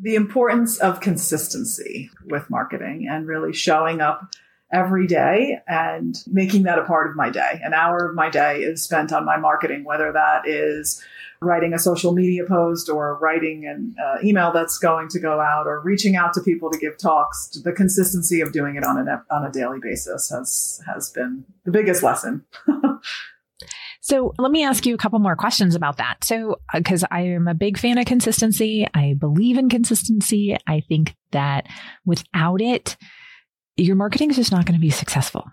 The 0.00 0.14
importance 0.14 0.78
of 0.78 1.00
consistency 1.00 2.10
with 2.26 2.50
marketing 2.50 3.06
and 3.10 3.26
really 3.26 3.52
showing 3.52 4.00
up 4.00 4.34
every 4.72 5.06
day 5.06 5.58
and 5.66 6.16
making 6.26 6.62
that 6.62 6.78
a 6.78 6.84
part 6.84 7.10
of 7.10 7.16
my 7.16 7.30
day. 7.30 7.60
An 7.62 7.74
hour 7.74 8.08
of 8.08 8.14
my 8.14 8.30
day 8.30 8.58
is 8.58 8.82
spent 8.82 9.12
on 9.12 9.24
my 9.24 9.36
marketing, 9.36 9.84
whether 9.84 10.12
that 10.12 10.46
is 10.46 11.02
writing 11.42 11.72
a 11.72 11.78
social 11.78 12.12
media 12.12 12.44
post 12.44 12.88
or 12.88 13.16
writing 13.16 13.66
an 13.66 13.94
uh, 14.02 14.18
email 14.22 14.52
that's 14.52 14.78
going 14.78 15.08
to 15.08 15.18
go 15.18 15.40
out 15.40 15.66
or 15.66 15.80
reaching 15.80 16.14
out 16.14 16.34
to 16.34 16.40
people 16.40 16.70
to 16.70 16.78
give 16.78 16.98
talks. 16.98 17.48
The 17.64 17.72
consistency 17.72 18.40
of 18.40 18.52
doing 18.52 18.76
it 18.76 18.84
on 18.84 19.08
a 19.08 19.24
on 19.30 19.44
a 19.44 19.50
daily 19.50 19.78
basis 19.80 20.30
has 20.30 20.80
has 20.86 21.10
been 21.10 21.44
the 21.64 21.70
biggest 21.70 22.02
lesson. 22.02 22.44
So 24.00 24.34
let 24.38 24.50
me 24.50 24.64
ask 24.64 24.86
you 24.86 24.94
a 24.94 24.98
couple 24.98 25.18
more 25.18 25.36
questions 25.36 25.74
about 25.74 25.98
that. 25.98 26.24
So, 26.24 26.56
because 26.74 27.04
uh, 27.04 27.08
I 27.10 27.22
am 27.22 27.48
a 27.48 27.54
big 27.54 27.78
fan 27.78 27.98
of 27.98 28.06
consistency, 28.06 28.86
I 28.94 29.14
believe 29.18 29.58
in 29.58 29.68
consistency. 29.68 30.56
I 30.66 30.80
think 30.80 31.14
that 31.32 31.66
without 32.04 32.62
it, 32.62 32.96
your 33.76 33.96
marketing 33.96 34.30
is 34.30 34.36
just 34.36 34.52
not 34.52 34.66
going 34.66 34.78
to 34.78 34.80
be 34.80 34.90
successful 34.90 35.44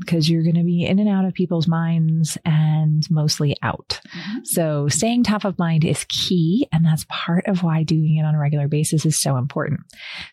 because 0.00 0.24
mm-hmm. 0.24 0.34
you're 0.34 0.42
going 0.42 0.56
to 0.56 0.64
be 0.64 0.84
in 0.84 0.98
and 0.98 1.08
out 1.08 1.24
of 1.24 1.34
people's 1.34 1.68
minds 1.68 2.36
and 2.44 3.04
mostly 3.10 3.56
out. 3.62 4.00
Mm-hmm. 4.08 4.38
So 4.44 4.88
staying 4.88 5.22
top 5.22 5.44
of 5.44 5.58
mind 5.58 5.84
is 5.84 6.04
key. 6.08 6.68
And 6.72 6.84
that's 6.84 7.06
part 7.08 7.46
of 7.46 7.62
why 7.62 7.82
doing 7.82 8.16
it 8.16 8.24
on 8.24 8.34
a 8.34 8.38
regular 8.38 8.66
basis 8.66 9.06
is 9.06 9.18
so 9.18 9.36
important. 9.36 9.80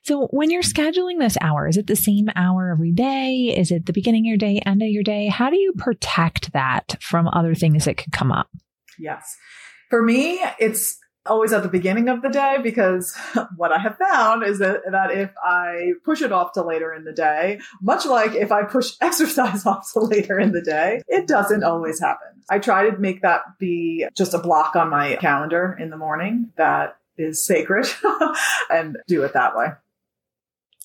So 0.04 0.28
when 0.32 0.50
you're 0.50 0.64
scheduling 0.64 1.20
this 1.20 1.38
hour, 1.42 1.68
is 1.68 1.78
it 1.78 1.88
the 1.88 1.96
same 1.96 2.30
hour 2.36 2.72
every 2.72 2.92
day? 2.92 3.54
Is 3.56 3.72
it 3.72 3.86
the 3.86 3.94
beginning 3.94 4.26
of 4.26 4.30
your 4.30 4.38
day, 4.38 4.60
end 4.66 4.82
of 4.82 4.90
your 4.90 5.04
day? 5.04 5.28
How 5.28 5.50
do 5.50 5.58
you 5.58 5.74
protect 5.78 6.54
that 6.54 6.98
from 7.02 7.28
other 7.28 7.54
things 7.54 7.86
that 7.86 7.98
could 7.98 8.14
come 8.14 8.32
up? 8.32 8.50
Yes. 8.98 9.36
For 9.90 10.02
me, 10.02 10.40
it's 10.60 10.98
always 11.26 11.54
at 11.54 11.64
the 11.64 11.70
beginning 11.70 12.10
of 12.10 12.22
the 12.22 12.30
day 12.30 12.58
because 12.62 13.16
what 13.56 13.72
I 13.72 13.80
have 13.80 13.98
found 13.98 14.44
is 14.44 14.60
that, 14.60 14.82
that 14.92 15.12
if 15.12 15.32
I 15.44 15.94
push 16.04 16.22
it 16.22 16.32
off 16.32 16.54
to 16.54 16.64
later 16.64 16.94
in 16.94 17.06
the 17.06 17.14
day, 17.14 17.60
much 17.82 18.06
like 18.06 18.34
if 18.34 18.52
I 18.52 18.64
push 18.64 18.94
exercise 19.02 19.66
off 19.66 19.92
to 19.94 20.02
later 20.02 20.40
in 20.40 20.52
the 20.52 20.62
day, 20.62 21.02
it 21.08 21.28
doesn't 21.28 21.64
always 21.64 22.00
happen. 22.00 22.28
I 22.50 22.60
try 22.60 22.90
to 22.90 22.98
make 22.98 23.22
that 23.22 23.42
be 23.60 24.06
just 24.16 24.34
a 24.34 24.40
block 24.40 24.76
on 24.76 24.90
my 24.90 25.16
calendar 25.16 25.78
in 25.80 25.90
the 25.90 25.98
morning 25.98 26.52
that 26.58 26.98
is 27.18 27.46
sacred 27.46 27.88
and 28.70 28.98
do 29.08 29.24
it 29.24 29.34
that 29.34 29.56
way. 29.56 29.68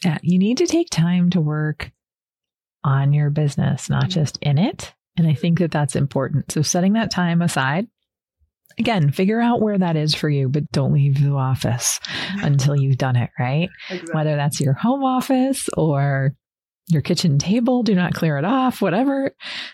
Yeah, 0.04 0.18
you 0.22 0.38
need 0.38 0.58
to 0.58 0.66
take 0.66 0.90
time 0.90 1.30
to 1.30 1.40
work 1.40 1.90
on 2.84 3.12
your 3.12 3.30
business, 3.30 3.90
not 3.90 4.04
mm-hmm. 4.04 4.10
just 4.10 4.38
in 4.40 4.58
it. 4.58 4.94
And 5.16 5.26
I 5.26 5.34
think 5.34 5.58
that 5.58 5.72
that's 5.72 5.96
important. 5.96 6.52
So 6.52 6.62
setting 6.62 6.92
that 6.92 7.10
time 7.10 7.42
aside 7.42 7.88
again, 8.78 9.10
figure 9.10 9.40
out 9.40 9.60
where 9.60 9.78
that 9.78 9.96
is 9.96 10.14
for 10.14 10.28
you, 10.28 10.48
but 10.48 10.70
don't 10.70 10.92
leave 10.92 11.22
the 11.22 11.32
office 11.32 12.00
until 12.42 12.76
you've 12.76 12.98
done 12.98 13.16
it, 13.16 13.30
right? 13.38 13.68
Exactly. 13.90 14.14
Whether 14.14 14.36
that's 14.36 14.60
your 14.60 14.74
home 14.74 15.04
office 15.04 15.68
or 15.76 16.34
your 16.88 17.02
kitchen 17.02 17.38
table, 17.38 17.82
do 17.82 17.94
not 17.94 18.14
clear 18.14 18.38
it 18.38 18.44
off, 18.44 18.80
whatever. 18.80 19.32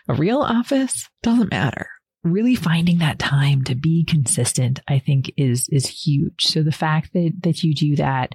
A 0.09 0.15
real 0.15 0.41
office 0.41 1.09
doesn't 1.23 1.51
matter. 1.51 1.89
Really 2.25 2.55
finding 2.55 2.99
that 2.99 3.19
time 3.19 3.63
to 3.65 3.75
be 3.75 4.05
consistent, 4.05 4.81
I 4.89 4.99
think 4.99 5.31
is 5.37 5.69
is 5.69 5.87
huge. 5.87 6.47
So 6.47 6.63
the 6.63 6.73
fact 6.73 7.13
that 7.13 7.33
that 7.43 7.63
you 7.63 7.75
do 7.75 7.97
that 7.97 8.33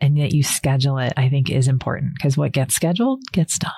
and 0.00 0.18
that 0.18 0.34
you 0.34 0.42
schedule 0.42 0.98
it, 0.98 1.12
I 1.16 1.28
think 1.28 1.48
is 1.48 1.68
important 1.68 2.14
because 2.16 2.36
what 2.36 2.52
gets 2.52 2.74
scheduled 2.74 3.20
gets 3.32 3.56
done. 3.58 3.70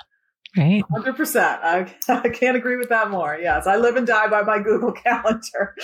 Right. 0.55 0.83
100%. 0.91 1.35
I, 1.63 1.95
I 2.07 2.29
can't 2.29 2.55
agree 2.55 2.77
with 2.77 2.89
that 2.89 3.09
more. 3.09 3.35
Yes. 3.41 3.65
I 3.65 3.77
live 3.77 3.95
and 3.95 4.05
die 4.05 4.27
by 4.27 4.43
my 4.43 4.59
Google 4.59 4.91
Calendar. 5.03 5.75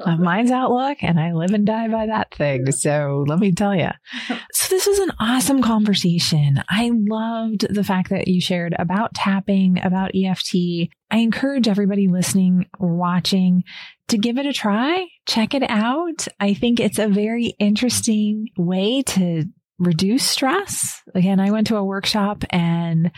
uh, 0.00 0.16
mine's 0.16 0.50
Outlook, 0.50 0.98
and 1.02 1.20
I 1.20 1.32
live 1.32 1.52
and 1.52 1.66
die 1.66 1.88
by 1.88 2.06
that 2.06 2.34
thing. 2.34 2.72
So 2.72 3.24
let 3.28 3.38
me 3.38 3.52
tell 3.52 3.74
you. 3.74 3.90
So, 4.52 4.74
this 4.74 4.86
was 4.86 4.98
an 4.98 5.12
awesome 5.18 5.62
conversation. 5.62 6.62
I 6.68 6.90
loved 6.92 7.66
the 7.72 7.84
fact 7.84 8.10
that 8.10 8.28
you 8.28 8.40
shared 8.40 8.74
about 8.78 9.14
tapping, 9.14 9.78
about 9.82 10.10
EFT. 10.14 10.90
I 11.10 11.18
encourage 11.18 11.66
everybody 11.68 12.08
listening 12.08 12.66
or 12.78 12.94
watching 12.94 13.64
to 14.08 14.18
give 14.18 14.38
it 14.38 14.46
a 14.46 14.52
try, 14.52 15.06
check 15.26 15.54
it 15.54 15.62
out. 15.68 16.26
I 16.38 16.54
think 16.54 16.80
it's 16.80 16.98
a 16.98 17.08
very 17.08 17.54
interesting 17.58 18.48
way 18.56 19.02
to 19.02 19.44
reduce 19.78 20.24
stress. 20.24 21.00
Again, 21.14 21.40
I 21.40 21.50
went 21.50 21.68
to 21.68 21.76
a 21.76 21.84
workshop 21.84 22.44
and 22.50 23.10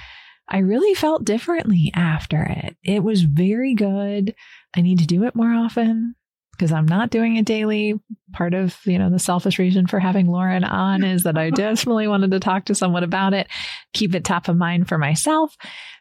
I 0.53 0.59
really 0.59 0.95
felt 0.95 1.25
differently 1.25 1.91
after 1.95 2.43
it. 2.43 2.77
It 2.85 3.03
was 3.03 3.23
very 3.23 3.75
good. 3.75 4.35
I 4.77 4.83
need 4.83 4.99
to 4.99 5.07
do 5.07 5.25
it 5.25 5.35
more 5.35 5.51
often 5.51 6.15
because 6.53 6.73
I'm 6.73 6.85
not 6.85 7.09
doing 7.09 7.37
it 7.37 7.47
daily. 7.47 7.99
Part 8.35 8.53
of, 8.53 8.77
you 8.85 8.99
know, 8.99 9.09
the 9.09 9.19
selfish 9.19 9.59
reason 9.59 9.87
for 9.87 9.99
having 9.99 10.27
Lauren 10.27 10.62
on 10.62 11.05
is 11.05 11.23
that 11.23 11.38
I 11.38 11.49
definitely 11.55 12.07
wanted 12.07 12.33
to 12.33 12.41
talk 12.41 12.67
to 12.67 12.75
someone 12.75 13.03
about 13.03 13.33
it, 13.33 13.49
keep 13.95 14.15
it 14.15 14.25
top 14.25 14.47
of 14.47 14.59
mind 14.59 14.88
for 14.88 14.99
myself 14.99 15.57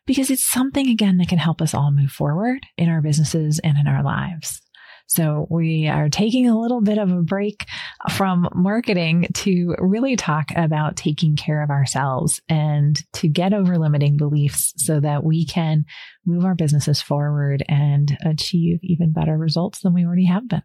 because 0.05 0.29
it's 0.29 0.51
something 0.51 0.89
again 0.89 1.17
that 1.17 1.29
can 1.29 1.37
help 1.37 1.61
us 1.61 1.73
all 1.73 1.91
move 1.91 2.11
forward 2.11 2.59
in 2.77 2.89
our 2.89 3.01
businesses 3.01 3.57
and 3.63 3.77
in 3.77 3.87
our 3.87 4.03
lives. 4.03 4.61
So 5.11 5.45
we 5.49 5.89
are 5.89 6.07
taking 6.07 6.47
a 6.47 6.57
little 6.57 6.79
bit 6.79 6.97
of 6.97 7.11
a 7.11 7.21
break 7.21 7.65
from 8.11 8.47
marketing 8.55 9.27
to 9.33 9.75
really 9.77 10.15
talk 10.15 10.51
about 10.55 10.95
taking 10.95 11.35
care 11.35 11.61
of 11.61 11.69
ourselves 11.69 12.39
and 12.47 12.97
to 13.13 13.27
get 13.27 13.51
over 13.51 13.77
limiting 13.77 14.15
beliefs 14.15 14.73
so 14.77 15.01
that 15.01 15.25
we 15.25 15.45
can 15.45 15.83
move 16.25 16.45
our 16.45 16.55
businesses 16.55 17.01
forward 17.01 17.61
and 17.67 18.17
achieve 18.25 18.79
even 18.83 19.11
better 19.11 19.37
results 19.37 19.81
than 19.81 19.93
we 19.93 20.05
already 20.05 20.27
have 20.27 20.47
been. 20.47 20.63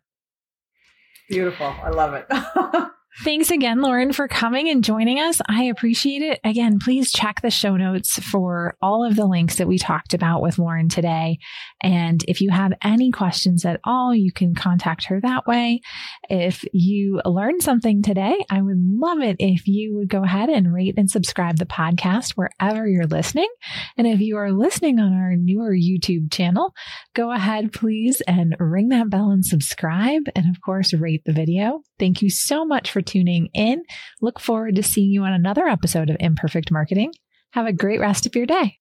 Beautiful. 1.28 1.74
I 1.82 1.90
love 1.90 2.14
it. 2.14 2.26
Thanks 3.24 3.50
again, 3.50 3.81
Lauren, 3.81 4.12
for 4.12 4.29
coming 4.29 4.68
and 4.68 4.85
joining 4.85 5.18
us. 5.18 5.40
I 5.48 5.64
appreciate 5.64 6.20
it. 6.20 6.38
Again, 6.44 6.79
please 6.79 7.11
check 7.11 7.40
the 7.40 7.50
show 7.50 7.74
notes 7.74 8.18
for 8.18 8.76
all 8.83 9.02
of 9.02 9.16
the 9.16 9.24
links 9.24 9.57
that 9.57 9.66
we 9.66 9.79
talked 9.79 10.12
about 10.12 10.42
with 10.42 10.59
Lauren 10.59 10.90
today. 10.90 11.38
And 11.83 12.22
if 12.29 12.42
you 12.42 12.50
have 12.50 12.74
any 12.83 13.11
questions 13.11 13.64
at 13.64 13.81
all, 13.85 14.14
you 14.14 14.33
can 14.33 14.55
contact 14.55 15.07
her 15.07 15.18
that 15.22 15.46
way. 15.46 15.81
If 16.29 16.62
you 16.74 17.22
learned 17.24 17.62
something 17.62 18.02
today, 18.02 18.44
I 18.50 18.61
would 18.61 18.76
love 18.79 19.20
it 19.20 19.37
if 19.38 19.66
you 19.66 19.96
would 19.96 20.11
go 20.11 20.22
ahead 20.22 20.50
and 20.50 20.74
rate 20.74 20.94
and 20.98 21.11
subscribe 21.11 21.57
the 21.57 21.64
podcast 21.64 22.33
wherever 22.33 22.87
you're 22.87 23.07
listening. 23.07 23.48
And 23.96 24.07
if 24.07 24.20
you 24.20 24.37
are 24.37 24.52
listening 24.52 24.98
on 24.98 25.14
our 25.14 25.37
newer 25.37 25.74
YouTube 25.74 26.31
channel, 26.31 26.74
go 27.14 27.33
ahead, 27.33 27.72
please, 27.72 28.20
and 28.29 28.55
ring 28.59 28.90
that 28.90 29.09
bell 29.09 29.31
and 29.31 29.44
subscribe. 29.44 30.24
And 30.35 30.55
of 30.55 30.61
course, 30.61 30.92
rate 30.92 31.22
the 31.24 31.33
video. 31.33 31.81
Thank 31.98 32.20
you 32.20 32.29
so 32.29 32.66
much 32.66 32.90
for 32.90 33.00
tuning 33.07 33.49
in. 33.55 33.83
Look 34.21 34.40
forward 34.40 34.77
to 34.77 34.83
seeing 34.83 35.11
you 35.11 35.23
on 35.23 35.33
another 35.33 35.66
episode 35.66 36.11
of 36.11 36.16
Imperfect 36.21 36.71
Marketing. 36.71 37.12
Have 37.53 37.66
a 37.66 37.73
great 37.73 38.01
rest 38.01 38.27
of 38.27 38.37
your 38.37 38.47
day. 38.47 38.79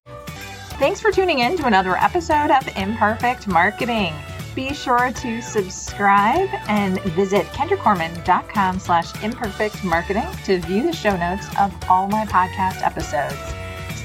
Thanks 0.77 0.99
for 0.99 1.11
tuning 1.11 1.39
in 1.39 1.55
to 1.57 1.65
another 1.65 1.95
episode 1.95 2.51
of 2.51 2.67
Imperfect 2.75 3.47
Marketing. 3.47 4.13
Be 4.55 4.73
sure 4.73 5.11
to 5.11 5.41
subscribe 5.41 6.49
and 6.67 6.99
visit 7.01 7.45
kendracorman.com 7.47 8.79
slash 8.79 9.23
imperfect 9.23 9.83
marketing 9.83 10.27
to 10.45 10.59
view 10.59 10.83
the 10.83 10.93
show 10.93 11.15
notes 11.17 11.47
of 11.59 11.73
all 11.89 12.07
my 12.07 12.25
podcast 12.25 12.81
episodes. 12.81 13.37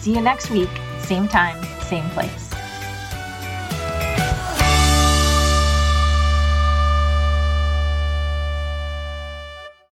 See 0.03 0.15
you 0.15 0.21
next 0.21 0.51
week, 0.51 0.71
same 0.99 1.29
time, 1.29 1.63
same 1.83 2.09
place. 2.11 2.50